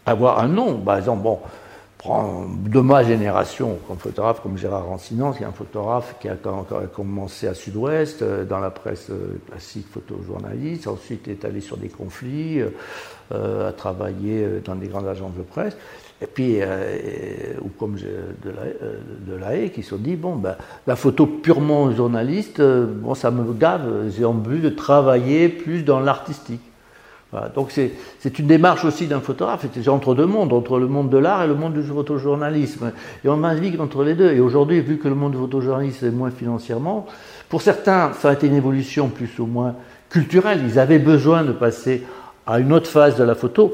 [0.05, 0.77] d'avoir euh, un nom.
[0.77, 1.39] Par exemple, bon,
[2.05, 6.35] de ma génération, comme photographe, comme Gérard Rancinon, qui est un photographe qui a,
[6.93, 11.87] commencé à Sud-Ouest, euh, dans la presse euh, classique photojournaliste, ensuite est allé sur des
[11.87, 12.61] conflits,
[13.31, 15.77] euh, a travaillé dans des grandes agences de presse,
[16.21, 16.59] et puis,
[17.61, 20.55] ou comme de la, qui se dit, bon, ben,
[20.87, 26.61] la photo purement journaliste, bon, ça me gave, j'ai envie de travailler plus dans l'artistique.
[27.55, 31.17] Donc c'est une démarche aussi d'un photographe, c'est entre deux mondes, entre le monde de
[31.17, 32.91] l'art et le monde du photojournalisme.
[33.25, 34.31] Et on navigue entre les deux.
[34.31, 37.07] Et aujourd'hui, vu que le monde du photojournalisme est moins financièrement,
[37.49, 39.75] pour certains, ça a été une évolution plus ou moins
[40.09, 40.61] culturelle.
[40.65, 42.03] Ils avaient besoin de passer
[42.45, 43.71] à une autre phase de la photo,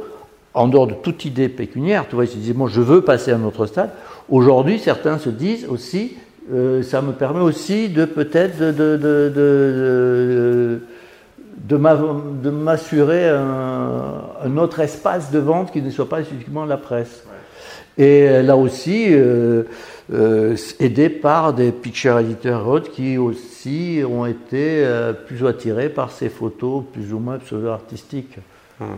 [0.54, 2.06] en dehors de toute idée pécuniaire.
[2.08, 3.92] Tu vois, ils se disaient, moi je veux passer à un autre stade.
[4.30, 6.18] Aujourd'hui, certains se disent aussi,
[6.52, 9.40] euh, ça me permet aussi de peut-être de,
[12.50, 17.24] m'assurer un, autre espace de vente qui ne soit pas uniquement la presse.
[18.00, 19.64] Et là aussi, euh,
[20.14, 26.30] euh, aidé par des picture editors qui aussi ont été euh, plus attirés par ces
[26.30, 28.38] photos plus ou moins pseudo-artistiques.
[28.80, 28.96] Hmm.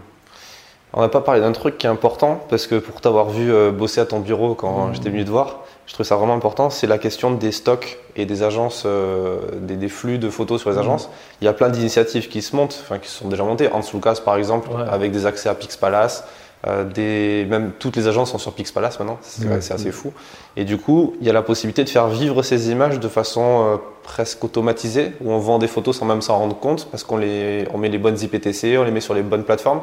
[0.93, 4.01] On n'a pas parlé d'un truc qui est important, parce que pour t'avoir vu bosser
[4.01, 4.93] à ton bureau quand hmm.
[4.93, 8.25] j'étais venu te voir, je trouve ça vraiment important, c'est la question des stocks et
[8.25, 10.83] des agences, euh, des, flux de photos sur les mhm.
[10.83, 11.09] agences.
[11.41, 13.67] Il y a plein d'initiatives qui se montent, enfin qui sont déjà montées.
[13.73, 16.23] Hans Lucas par exemple, avec des accès à Pixpalace.
[16.65, 20.13] Euh, des, même toutes les agences sont sur Pixpalace maintenant, c'est assez fou.
[20.55, 23.41] Et du coup, il y a la possibilité de faire vivre ces images de façon
[23.43, 27.17] euh, presque automatisée, où on vend des photos sans même s'en rendre compte, parce qu'on
[27.17, 29.81] les, on met les bonnes IPTC, on les met sur les bonnes plateformes.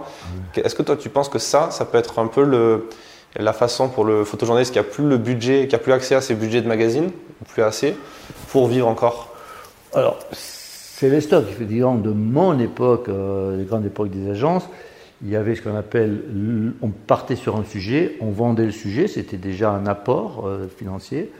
[0.56, 2.88] Est-ce que toi, tu penses que ça, ça peut être un peu le,
[3.38, 6.20] la façon pour le photojournaliste qui a plus le budget, qui a plus accès à
[6.20, 7.10] ses budgets de magazine,
[7.48, 7.94] plus assez,
[8.48, 9.34] pour vivre encore
[9.94, 11.46] Alors, c'est les stocks.
[11.48, 14.68] Effectivement, de mon époque, euh, les grandes époques des agences,
[15.22, 16.22] il y avait ce qu'on appelle,
[16.82, 21.32] on partait sur un sujet, on vendait le sujet, c'était déjà un apport euh, financier,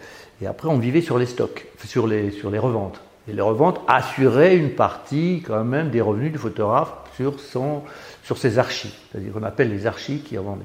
[0.42, 3.00] et après on vivait sur les stocks, sur les, sur reventes.
[3.28, 8.58] Et les reventes assuraient une partie quand même des revenus du photographe sur, sur ses
[8.58, 10.64] archives, c'est-à-dire qu'on appelle les archives qui revendaient.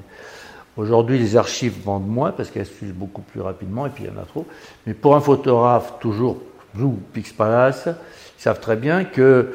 [0.76, 4.10] Aujourd'hui, les archives vendent moins parce qu'elles s'usent beaucoup plus rapidement et puis il y
[4.10, 4.46] en a trop.
[4.86, 6.38] Mais pour un photographe, toujours,
[6.80, 9.52] ou Pixpalace, ils savent très bien que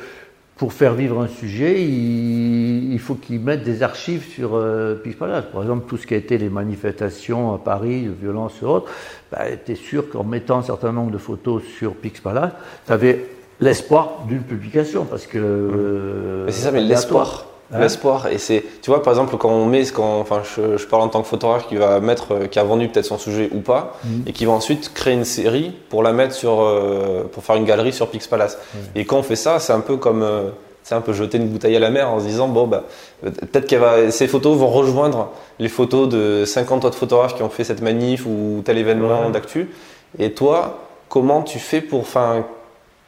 [0.56, 5.46] pour faire vivre un sujet, il, faut qu'ils mettent des archives sur euh, Pixpalace.
[5.54, 8.92] Par exemple, tout ce qui a été les manifestations à Paris, de violence et autres,
[9.32, 12.52] bah, tu es sûr qu'en mettant un certain nombre de photos sur Pixpalace,
[12.86, 13.26] tu avais
[13.62, 15.06] l'espoir d'une publication.
[15.06, 15.38] Parce que.
[15.38, 17.46] Euh, c'est ça, mais l'espoir
[17.78, 18.28] L'espoir.
[18.28, 21.08] Et c'est, tu vois, par exemple, quand on met, quand, enfin, je, je, parle en
[21.08, 23.98] tant que photographe qui va mettre, euh, qui a vendu peut-être son sujet ou pas,
[24.04, 24.24] mhm.
[24.26, 27.66] et qui va ensuite créer une série pour la mettre sur, euh, pour faire une
[27.66, 28.58] galerie sur Pixpalace.
[28.96, 30.50] Et quand on fait ça, c'est un peu comme, euh,
[30.84, 32.86] c'est un peu jeter une bouteille à la mer en se disant, bon, bah,
[33.22, 37.50] peut-être que va, ces photos vont rejoindre les photos de 50 autres photographes qui ont
[37.50, 39.70] fait cette manif ou tel événement d'actu.
[40.18, 42.46] Et toi, comment tu fais pour, enfin,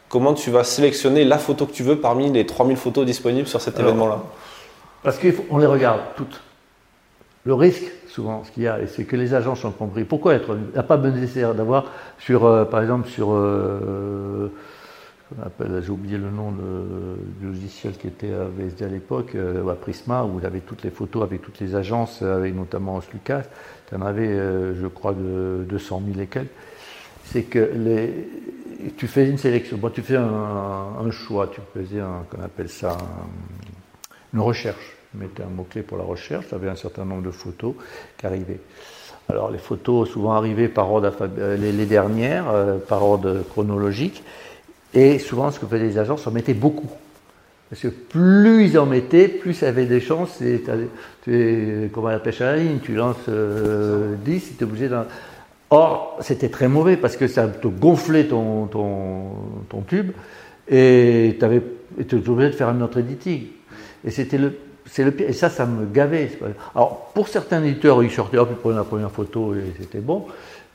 [0.08, 3.60] comment tu vas sélectionner la photo que tu veux parmi les 3000 photos disponibles sur
[3.62, 4.22] cet événement-là?
[5.04, 6.42] Parce qu'on les regarde toutes.
[7.44, 10.04] Le risque, souvent, ce qu'il y a, c'est que les agents sont compris.
[10.04, 11.86] Pourquoi être Il n'y a pas besoin d'avoir
[12.20, 14.50] sur, euh, par exemple, sur, euh,
[15.82, 16.54] j'ai oublié le nom
[17.40, 20.84] du logiciel qui était à VSD à l'époque, euh, à Prisma, où il avait toutes
[20.84, 23.44] les photos avec toutes les agences, avec notamment Lucas.
[23.90, 24.38] Tu en avais,
[24.76, 26.50] je crois, de 200 000 et quelques.
[27.24, 28.28] C'est que les,
[28.98, 32.98] tu fais une sélection, tu fais un, choix, tu faisais un, qu'on appelle ça,
[34.34, 34.96] une recherche.
[35.12, 37.76] Tu mettais un mot-clé pour la recherche, tu avais un certain nombre de photos
[38.18, 38.62] qui arrivaient.
[39.30, 44.24] Alors les photos souvent arrivaient par ordre euh, les, dernières, euh, par ordre chronologique,
[44.94, 46.90] et souvent ce que faisaient les agences, en mettaient beaucoup.
[47.70, 50.40] Parce que plus ils en mettaient, plus ça avait des chances.
[51.24, 54.64] tu es comme à la pêche à la ligne, tu lances 10, euh, tu es
[54.64, 55.06] obligé d'un.
[55.70, 59.32] Or, c'était très mauvais parce que ça te gonflait ton, ton,
[59.70, 60.12] ton tube
[60.68, 63.48] et tu étais obligé de faire un autre editing.
[64.06, 65.30] Et c'était le, c'est le pire.
[65.30, 66.32] Et ça, ça me gavait.
[66.76, 70.26] Alors, pour certains éditeurs, ils sortaient, hop, ils prenaient la première photo et c'était bon.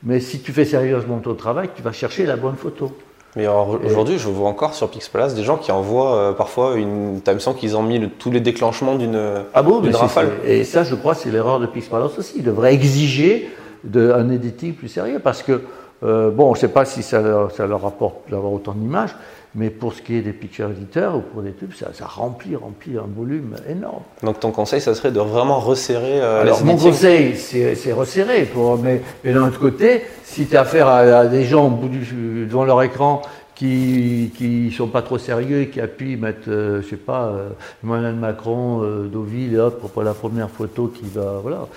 [0.03, 2.91] Mais si tu fais sérieusement ton travail, tu vas chercher la bonne photo.
[3.35, 7.21] Mais aujourd'hui, je vois encore sur Pixpalace des gens qui envoient euh, parfois une.
[7.23, 9.19] T'as l'impression qu'ils ont mis tous les déclenchements d'une
[9.53, 10.31] ah bon, rafale.
[10.45, 12.35] Et ça, je crois, c'est l'erreur de Pixpalace aussi.
[12.37, 13.49] Ils devraient exiger
[13.83, 15.61] de, un editing plus sérieux parce que,
[16.03, 19.15] euh, bon, on ne sait pas si ça leur, ça leur apporte d'avoir autant d'images,
[19.57, 22.55] mais pour ce qui est des picture editors ou pour des tubes, ça, ça, remplit,
[22.55, 24.03] remplit un volume énorme.
[24.21, 28.43] Donc ton conseil, ça serait de vraiment resserrer euh, Alors, Mon conseil, c'est resserrer.
[28.43, 31.89] Pour, mais, mais d'un autre côté, si tu as affaire à, des gens au bout
[31.89, 33.23] du, devant leur écran
[33.55, 37.49] qui qui sont pas trop sérieux et qui appuient, mettent, euh, je sais pas, euh,
[37.83, 41.67] Emmanuel Macron, euh, Deauville, hop, pour la première photo qui va, voilà,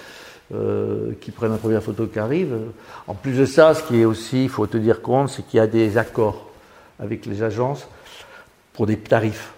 [0.55, 2.59] euh, qui prennent la première photo qui arrive.
[3.07, 5.57] En plus de ça, ce qui est aussi, il faut te dire compte, c'est qu'il
[5.57, 6.50] y a des accords
[7.01, 7.89] avec les agences
[8.73, 9.53] pour des tarifs.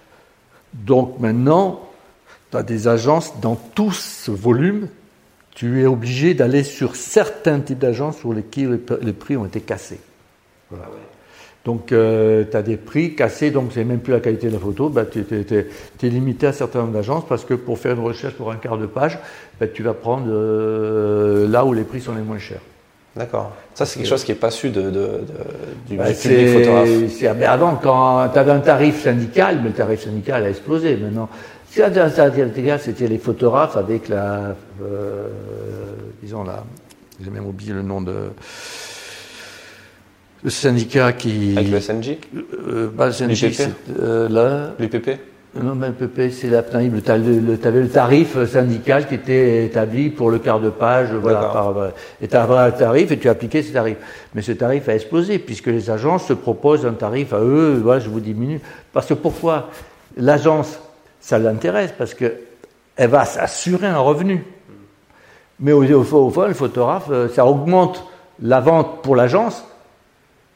[0.73, 1.89] Donc maintenant,
[2.51, 4.89] tu as des agences dans tout ce volume,
[5.55, 10.01] tu es obligé d'aller sur certains types d'agences sur lesquels les prix ont été cassés.
[10.71, 10.87] Voilà.
[11.65, 14.59] Donc euh, tu as des prix cassés, donc c'est même plus la qualité de la
[14.59, 18.35] photo, bah, tu es, limité à certains nombre d'agences parce que pour faire une recherche
[18.35, 19.19] pour un quart de page,
[19.61, 22.61] bah, tu vas prendre euh, là où les prix sont les moins chers.
[23.15, 23.53] D'accord.
[23.75, 25.21] Ça, c'est quelque chose qui n'est pas su de, de,
[25.87, 27.37] du, bah, public photographe.
[27.37, 31.29] Mais avant, quand tu avais un tarif syndical, mais le tarif syndical a explosé maintenant.
[31.71, 34.55] Si un tarif syndical, c'était les photographes avec la.
[34.83, 35.29] Euh,
[36.23, 36.65] disons là.
[37.23, 38.31] J'ai même oublié le nom de.
[40.43, 41.55] Le syndicat qui.
[41.57, 42.17] Avec le SNJ
[42.67, 43.69] euh, bah, Le SNJ,
[44.01, 44.75] euh, là.
[44.79, 45.19] L'UPP
[45.55, 50.31] non, mais le PP, c'est la Tu avais le tarif syndical qui était établi pour
[50.31, 51.41] le quart de page, voilà.
[51.41, 51.75] Par,
[52.23, 53.99] et tu avais un tarif et tu appliquais ce tarif.
[54.35, 58.01] Mais ce tarif a explosé puisque les agences se proposent un tarif à eux, voilà,
[58.01, 58.61] je vous diminue.
[58.95, 59.69] Parce que pourquoi
[60.17, 60.79] L'agence,
[61.21, 62.33] ça l'intéresse parce que
[62.97, 64.45] elle va s'assurer un revenu.
[65.61, 68.07] Mais au, au, au fond, le photographe, euh, ça augmente
[68.43, 69.65] la vente pour l'agence,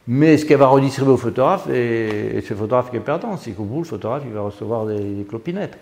[0.07, 3.51] mais ce qu'elle va redistribuer au photographe, et, c'est le photographe qui est perdant, c'est
[3.51, 5.77] qu'au bout, le photographe, il va recevoir des, clopinettes.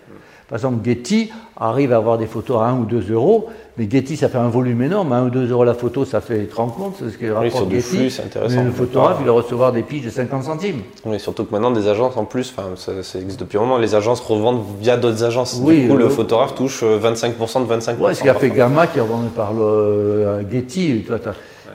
[0.48, 4.16] Par exemple, Getty arrive à avoir des photos à 1 ou 2 euros, mais Getty,
[4.16, 5.12] ça fait un volume énorme.
[5.12, 7.68] 1 ou 2 euros la photo, ça fait 30 comptes, c'est ce qu'il oui, sur
[7.68, 8.20] Getty.
[8.24, 8.56] intéressant.
[8.56, 10.82] Mais le photographe, il va recevoir des piges de 50 centimes.
[11.04, 13.96] Oui, surtout que maintenant, des agences, en plus, ça, ça existe depuis un moment, les
[13.96, 15.60] agences revendent via d'autres agences.
[15.60, 17.94] Oui, du coup, le photographe touche 25% euh, de 25%.
[17.98, 21.04] Oui, ce qui a fait Gamma qui est revendu par le, euh, Getty.
[21.06, 21.18] Toi,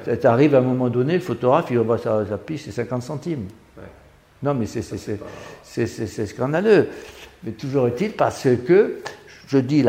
[0.03, 3.03] tu arrives à un moment donné, le photographe, il voit sa, sa piche, c'est 50
[3.03, 3.47] centimes.
[4.43, 6.89] Non, mais c'est scandaleux.
[7.43, 8.99] Mais toujours est-il parce que,
[9.47, 9.85] je dis,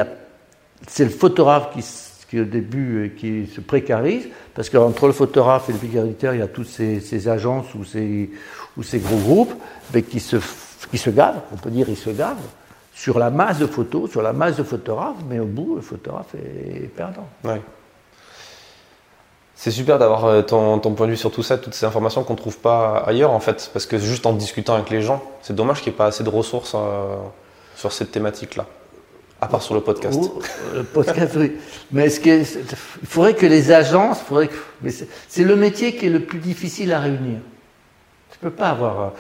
[0.87, 1.85] c'est le photographe qui,
[2.29, 6.41] qui, au début, euh, qui se précarise, parce qu'entre le photographe et le vulgaritaire, il
[6.41, 8.31] y a toutes ces, agences ou ces,
[8.77, 9.55] ou ces gros groupes
[9.93, 10.37] mais qui, se,
[10.91, 12.37] qui se gavent, on peut dire ils se gavent,
[12.95, 16.35] sur la masse de photos, sur la masse de photographes, mais au bout, le photographe
[16.35, 17.29] est perdant.
[19.63, 22.33] C'est super d'avoir euh, ton, point de vue sur tout ça, toutes ces informations qu'on
[22.33, 25.55] ne trouve pas ailleurs en fait, parce que juste en discutant avec les gens, c'est
[25.55, 27.15] dommage qu'il n'y ait pas assez de ressources euh,
[27.77, 28.67] sur cette thématique-là,
[29.41, 30.21] à part sur le podcast.
[30.21, 31.53] Euh, le podcast, oui.
[31.93, 34.51] Mais ce il faudrait que les agences, faudrait
[35.29, 37.39] c'est le métier qui est le plus difficile à réunir.
[38.33, 39.13] Tu peux pas avoir.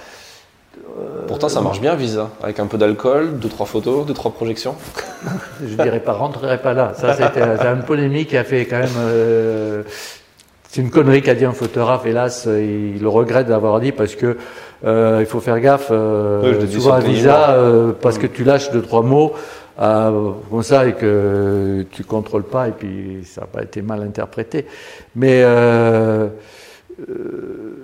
[1.29, 4.75] Pourtant, ça marche bien, Visa, avec un peu d'alcool, deux trois photos, deux trois projections.
[5.61, 6.95] je dirais pas, rentrerai pas là.
[6.97, 9.85] Ça, c'était une polémique qui a fait quand même.
[10.73, 12.07] C'est une connerie qu'a dit un photographe.
[12.07, 14.39] Hélas, il le regrette d'avoir dit parce que
[14.85, 15.89] il faut faire gaffe.
[15.91, 17.55] Euh, souvent à Visa,
[18.01, 19.35] parce que tu lâches deux trois mots
[19.77, 24.67] comme ça et que tu contrôles pas et puis ça n'a pas été mal interprété.
[25.17, 26.29] Mais euh,
[27.09, 27.77] euh,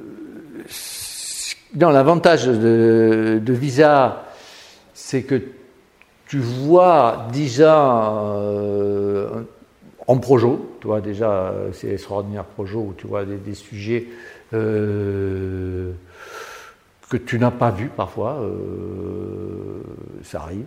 [1.79, 4.25] l'avantage de, Visa,
[4.95, 5.41] c'est que
[6.27, 9.43] tu vois déjà euh,
[10.09, 14.09] en projo, tu vois déjà c'est extraordinaire projo où tu vois des, sujets
[14.51, 15.93] que
[17.25, 18.45] tu n'as pas vus parfois,
[20.25, 20.65] ça arrive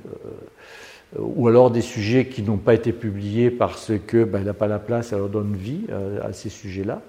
[1.18, 4.80] ou alors des sujets qui n'ont pas été publiés parce que ben, n'a pas la
[4.80, 7.02] place, alors donne vie euh, à, ces sujets-là.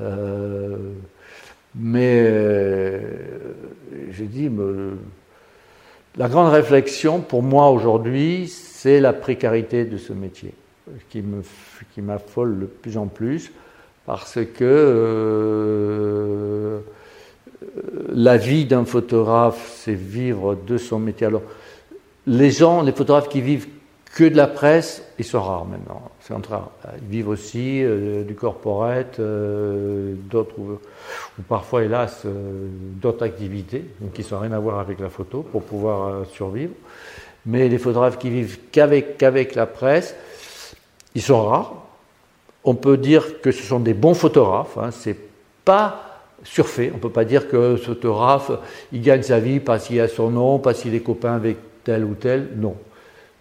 [0.00, 0.76] Euh,
[1.74, 3.00] mais euh,
[4.10, 4.50] je dis,
[6.16, 10.54] la grande réflexion pour moi aujourd'hui, c'est la précarité de ce métier,
[11.08, 11.42] qui me
[11.94, 13.52] qui m'affole de plus en plus,
[14.06, 16.02] parce que
[18.12, 21.26] la vie d'un photographe, c'est vivre de son métier.
[21.26, 21.42] Alors,
[22.26, 23.68] les gens, les photographes qui vivent
[24.16, 26.10] que de la presse, ils sont rares maintenant.
[26.20, 26.70] C'est en train.
[27.02, 30.78] Ils vivent aussi euh, du corporate, euh, d'autres, ou,
[31.46, 32.30] parfois, hélas, euh,
[33.00, 33.84] d'autres activités
[34.14, 36.72] qui n'ont rien à voir avec la photo pour pouvoir survivre.
[37.44, 40.16] Mais les photographes qui vivent qu'avec, qu'avec la presse,
[41.16, 41.72] ils sont rares.
[42.62, 44.76] On peut dire que ce sont des bons photographes.
[44.76, 45.16] Hein, c'est
[45.64, 46.90] pas surfait.
[46.92, 48.50] On ne peut pas dire que ce photographe,
[48.92, 52.04] il gagne sa vie parce qu'il a son nom, parce qu'il est copain avec tel
[52.04, 52.76] ou tel, non.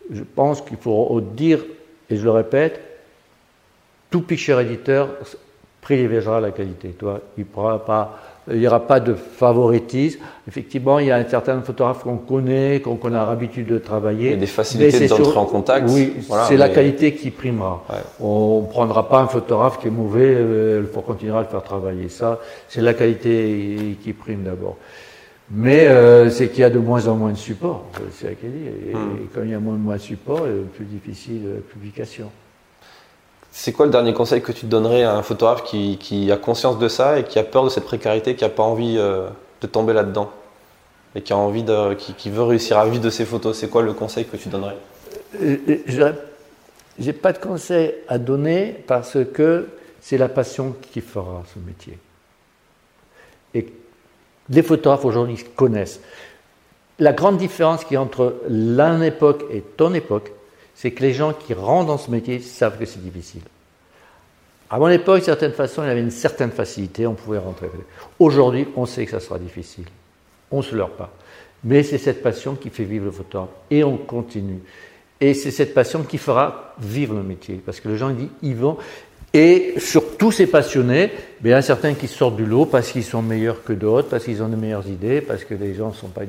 [0.10, 1.66] Je pense qu'il faut dire,
[2.10, 2.80] et je le répète,
[4.10, 5.10] tout picture éditeur
[5.82, 6.92] privilégiera la qualité.
[6.92, 7.46] Toi, il
[8.54, 10.20] n'y aura pas de favoritisme.
[10.48, 14.28] Effectivement, il y a un certain photographe qu'on connaît, qu'on a l'habitude de travailler.
[14.28, 15.90] Il y a des facilités d'entrer en contact.
[15.90, 16.14] Oui,
[16.48, 17.84] c'est la qualité qui primera.
[18.20, 21.64] On ne prendra pas un photographe qui est mauvais euh, pour continuer à le faire
[21.64, 22.10] travailler.
[22.10, 24.78] Ça, c'est la qualité qui prime d'abord.
[25.52, 29.28] Mais euh, c'est qu'il y a de moins en moins de support, c'est Et, hmm.
[29.34, 32.32] quand il y a moins, moins de support, euh, plus difficile la publication.
[33.58, 36.90] C'est quoi le dernier conseil que tu donnerais à un photographe qui, a conscience de
[36.90, 39.30] ça et qui a peur de cette précarité, qui n'a pas envie euh,
[39.62, 40.30] de tomber là-dedans
[41.16, 43.58] et qui a envie de, qui, veut réussir à vivre de ses photos?
[43.58, 44.76] C'est quoi le conseil que tu donnerais?
[45.40, 46.14] Je
[47.00, 49.70] n'ai pas de conseil à donner parce que
[50.02, 51.98] c'est la passion qui fera ce métier.
[53.54, 53.74] Et
[54.50, 56.02] les photographes aujourd'hui connaissent.
[57.00, 60.34] La grande différence qui entre l'un époque et ton époque,
[60.76, 63.42] c'est que les gens qui rentrent dans ce métier savent que c'est difficile.
[64.70, 67.70] À mon époque, de certaine façon, il y avait une certaine facilité, on pouvait rentrer.
[68.20, 69.86] Aujourd'hui, on sait que ça sera difficile.
[70.52, 71.12] On ne se leurre pas.
[71.64, 73.50] Mais c'est cette passion qui fait vivre le photographe.
[73.72, 74.60] Et on continue.
[75.22, 77.62] Et c'est cette passion qui fera vivre le métier.
[77.66, 78.78] Parce que les gens disent, ils vont.
[79.34, 81.12] Et sur tous ces passionnés,
[81.44, 84.24] il y a certains qui sortent du lot parce qu'ils sont meilleurs que d'autres, parce
[84.24, 86.22] qu'ils ont de meilleures idées, parce que les gens ne sont pas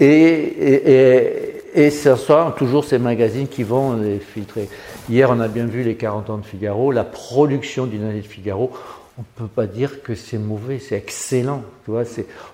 [0.00, 4.68] et, et, ce sont toujours ces magazines qui vont les filtrer.
[5.08, 8.26] Hier, on a bien vu les 40 ans de Figaro, la production d'une année de
[8.26, 8.70] Figaro.
[9.18, 11.62] On ne peut pas dire que c'est mauvais, c'est excellent.
[11.84, 12.02] Tu vois,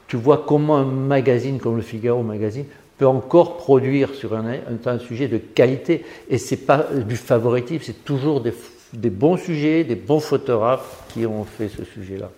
[0.08, 2.66] tu vois comment un magazine comme le Figaro Magazine
[2.98, 6.04] peut encore produire sur un sujet de qualité.
[6.28, 8.52] Et c'est pas du favoritisme, c'est toujours des
[8.92, 12.30] des bons sujets, des bons photographes qui ont fait ce sujet-là.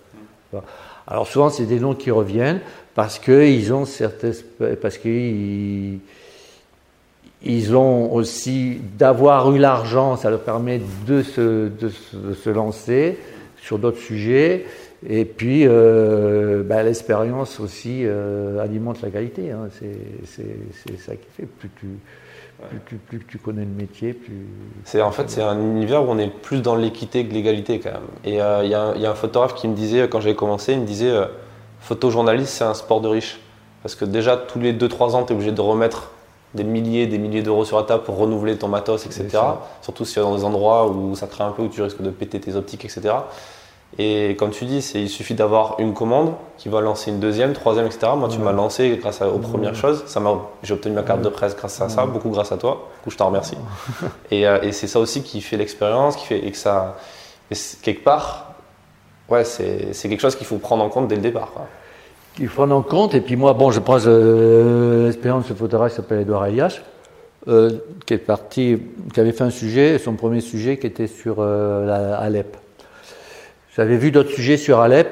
[1.07, 2.61] Alors souvent, c'est des noms qui reviennent
[2.95, 4.35] parce qu'ils ont certaines,
[4.81, 5.99] parce qu'ils
[7.43, 13.17] ils ont aussi d'avoir eu l'argent, ça leur permet de se, de se, lancer
[13.61, 14.65] sur d'autres sujets.
[15.07, 19.51] Et puis, euh, ben, l'expérience aussi euh, alimente la qualité.
[19.51, 19.67] Hein.
[19.73, 21.45] C'est ça qui fait.
[21.45, 21.69] Plus
[22.87, 24.45] tu, plus, tu connais le métier, plus.
[24.83, 27.91] C'est en fait c'est un univers où on est plus dans l'équité que l'égalité quand
[27.91, 28.01] même.
[28.23, 30.85] Et euh, il y, a un photographe qui me disait quand j'ai commencé, il me
[30.85, 31.25] disait euh,
[31.81, 33.39] photojournaliste c'est un sport de riche
[33.81, 36.11] parce que déjà tous les 2-3 ans tu es obligé de remettre
[36.53, 39.29] des milliers, des milliers d'euros sur la table pour renouveler ton matos, etc.
[39.81, 42.01] Surtout si tu es dans des endroits où ça craint un peu, où tu risques
[42.01, 43.13] de péter tes optiques, etc.
[43.99, 47.85] Et comme tu dis, il suffit d'avoir une commande qui va lancer une deuxième, troisième,
[47.85, 48.13] etc.
[48.17, 50.03] Moi, tu m'as lancé grâce aux premières choses.
[50.07, 50.21] Ça
[50.63, 52.89] j'ai obtenu ma carte de presse grâce à ça, beaucoup grâce à toi.
[52.97, 53.57] Du coup, je t'en remercie.
[54.31, 56.97] Euh, et, c'est ça aussi qui fait l'expérience, qui fait et que ça,
[57.83, 58.53] quelque part,
[59.29, 61.51] ouais, c'est quelque chose qu'il faut prendre en compte dès le départ.
[62.39, 63.15] Il faut en compte.
[63.15, 66.81] Et puis moi, bon, je prends euh, l'expérience de photographe qui s'appelle Edouard Ayash,
[67.47, 67.71] euh,
[68.05, 68.79] qui est parti,
[69.13, 72.57] qui avait fait un sujet, son premier sujet qui était sur la Alep.
[73.75, 75.07] J'avais vu d'autres sujets sur Alep.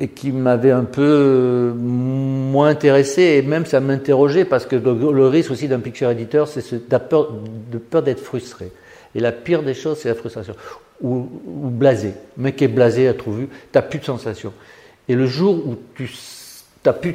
[0.00, 5.26] et qui m'avait un peu euh, moins intéressé et même ça m'interrogeait parce que le,
[5.28, 6.62] risque aussi d'un picture editor, c'est
[7.08, 7.32] peur,
[7.70, 8.72] de peur d'être frustré.
[9.14, 10.54] Et la pire des choses, c'est la frustration.
[11.02, 12.12] Ou, blasé.
[12.36, 14.52] Le mec est blasé, a trop vu, t'as plus de sensation.
[15.08, 16.10] Et le jour où tu
[16.84, 17.14] n'as plus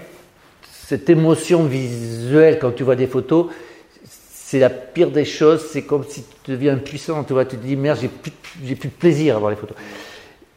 [0.64, 3.48] cette émotion visuelle quand tu vois des photos,
[4.04, 5.66] c'est la pire des choses.
[5.72, 7.24] C'est comme si tu deviens impuissant.
[7.24, 8.32] Tu vois, tu te dis merde, j'ai plus,
[8.76, 9.78] plus de plaisir à voir les photos.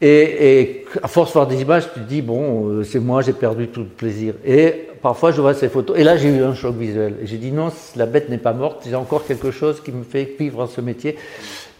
[0.01, 3.31] Et, à force de voir des images, tu te dis, bon, euh, c'est moi, j'ai
[3.31, 4.33] perdu tout le plaisir.
[4.45, 5.97] Et parfois, je vois ces photos.
[5.97, 7.15] Et là, j'ai eu un choc visuel.
[7.23, 8.83] Et j'ai dit, non, la bête n'est pas morte.
[8.85, 11.15] J'ai encore quelque chose qui me fait vivre ce métier.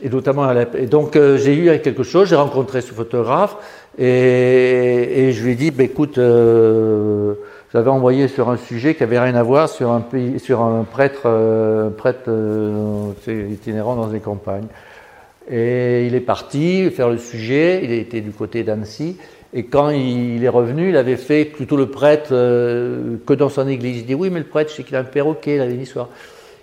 [0.01, 0.65] Et notamment à la...
[0.77, 2.29] Et donc, euh, j'ai eu quelque chose.
[2.29, 3.57] J'ai rencontré ce photographe.
[3.97, 7.35] Et, je lui ai dit, bah, écoute, euh,
[7.73, 10.05] j'avais envoyé sur un sujet qui avait rien à voir sur un
[10.37, 12.29] sur un prêtre, euh, prêtre
[13.27, 14.67] itinérant dans les campagnes.
[15.49, 19.17] Et il est parti faire le sujet, il était du côté d'Annecy,
[19.53, 23.67] et quand il est revenu, il avait fait plutôt le prêtre euh, que dans son
[23.67, 23.99] église.
[23.99, 25.81] Il dit oui, mais le prêtre, je sais qu'il a un perroquet, il avait une
[25.81, 26.09] histoire.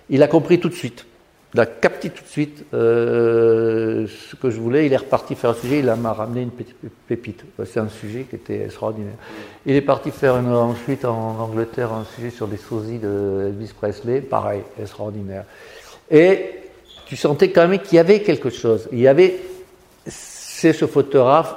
[0.09, 1.05] Il a compris tout de suite.
[1.53, 4.87] Il a capté tout de suite euh, ce que je voulais.
[4.87, 5.79] Il est reparti faire un sujet.
[5.79, 6.75] Il m'a ramené une petite
[7.07, 7.43] pépite.
[7.65, 9.13] C'est un sujet qui était extraordinaire.
[9.65, 14.21] Il est parti faire ensuite en Angleterre un sujet sur des sosies de Elvis Presley.
[14.21, 15.45] Pareil, extraordinaire.
[16.09, 16.49] Et
[17.05, 18.87] tu sentais quand même qu'il y avait quelque chose.
[18.91, 19.35] Il y avait,
[20.07, 21.55] c'est ce photographe,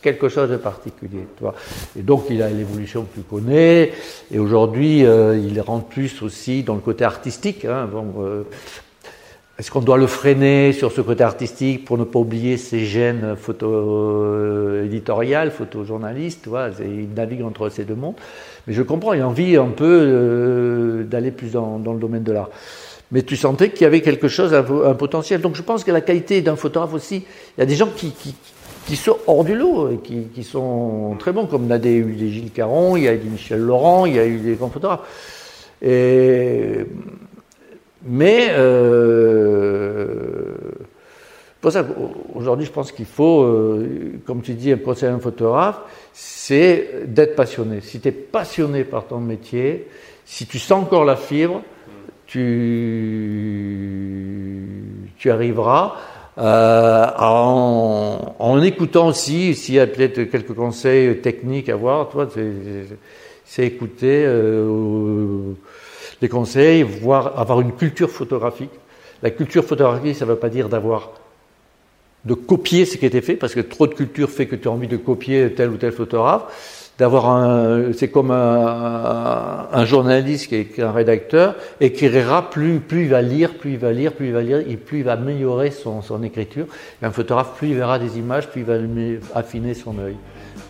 [0.00, 1.26] quelque chose de particulier.
[1.98, 3.92] Et donc il a l'évolution que tu connais,
[4.30, 7.64] et aujourd'hui euh, il rentre plus aussi dans le côté artistique.
[7.64, 7.88] Hein.
[8.18, 8.44] Euh,
[9.60, 13.36] est-ce qu'on doit le freiner sur ce côté artistique pour ne pas oublier ses gènes
[13.36, 18.14] photo euh, éditoriales, photojournalistes vois, Il navigue entre ces deux mondes.
[18.66, 22.48] Mais je comprends, il a envie un peu d'aller plus dans, le domaine de l'art
[23.12, 25.42] mais tu sentais qu'il y avait quelque chose, un, potentiel.
[25.42, 28.14] Donc je pense que la qualité d'un photographe aussi, il y a des gens qui,
[28.96, 32.52] sont hors du lot et qui, sont très bons, comme y a eu des Gilles
[32.52, 35.00] Caron, il y a eu des Michel Laurent, il y a eu des grands photographes.
[35.82, 36.86] Et,
[38.04, 40.54] mais euh,
[41.60, 41.84] pour ça
[42.34, 45.80] aujourd'hui je pense qu'il faut, euh, comme tu dis, un conseil à un photographe,
[46.12, 47.80] c'est d'être passionné.
[47.80, 49.88] Si tu es passionné par ton métier,
[50.24, 51.62] si tu sens encore la fibre,
[52.26, 52.46] tu,
[55.18, 55.96] tu arriveras
[56.38, 62.26] euh, en, en, écoutant aussi, s'il y a peut-être quelques conseils techniques à voir, toi,
[63.44, 65.52] c'est écouter euh,
[66.20, 68.70] les conseils, voir, avoir une culture photographique.
[69.22, 71.10] La culture photographique, ça ne veut pas dire d'avoir
[72.24, 74.68] de copier ce qui a été fait, parce que trop de culture fait que tu
[74.68, 80.48] as envie de copier tel ou tel photographe d'avoir un, c'est comme un, un, journaliste
[80.48, 84.26] qui est un rédacteur, écrira plus, plus il va lire, plus il va lire, plus
[84.26, 86.66] il va lire, et plus il va améliorer son, son écriture.
[87.02, 88.74] Et un photographe, plus il verra des images, plus il va
[89.34, 90.16] affiner son œil.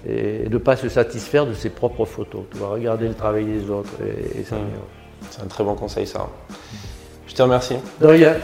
[0.09, 2.43] Et de ne pas se satisfaire de ses propres photos.
[2.53, 3.91] Tu vas regarder le travail des autres
[4.39, 5.00] et, ça mmh.
[5.31, 6.29] C'est un très bon conseil, ça.
[7.27, 7.77] Je te remercie.
[8.01, 8.37] De rien,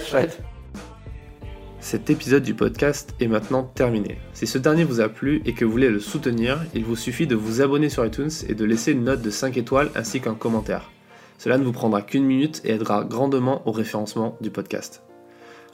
[1.80, 4.18] cet épisode du podcast est maintenant terminé.
[4.32, 7.28] Si ce dernier vous a plu et que vous voulez le soutenir, il vous suffit
[7.28, 10.34] de vous abonner sur iTunes et de laisser une note de 5 étoiles ainsi qu'un
[10.34, 10.90] commentaire.
[11.38, 15.04] Cela ne vous prendra qu'une minute et aidera grandement au référencement du podcast.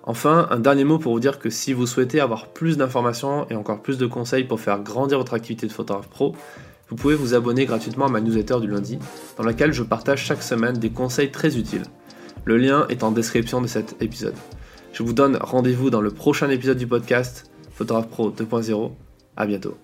[0.05, 3.55] Enfin, un dernier mot pour vous dire que si vous souhaitez avoir plus d'informations et
[3.55, 6.35] encore plus de conseils pour faire grandir votre activité de photographe pro,
[6.93, 8.99] vous pouvez vous abonner gratuitement à ma newsletter du lundi,
[9.39, 11.85] dans laquelle je partage chaque semaine des conseils très utiles.
[12.45, 14.35] Le lien est en description de cet épisode.
[14.93, 18.93] Je vous donne rendez-vous dans le prochain épisode du podcast Photographe Pro 2.0.
[19.39, 19.79] À bientôt.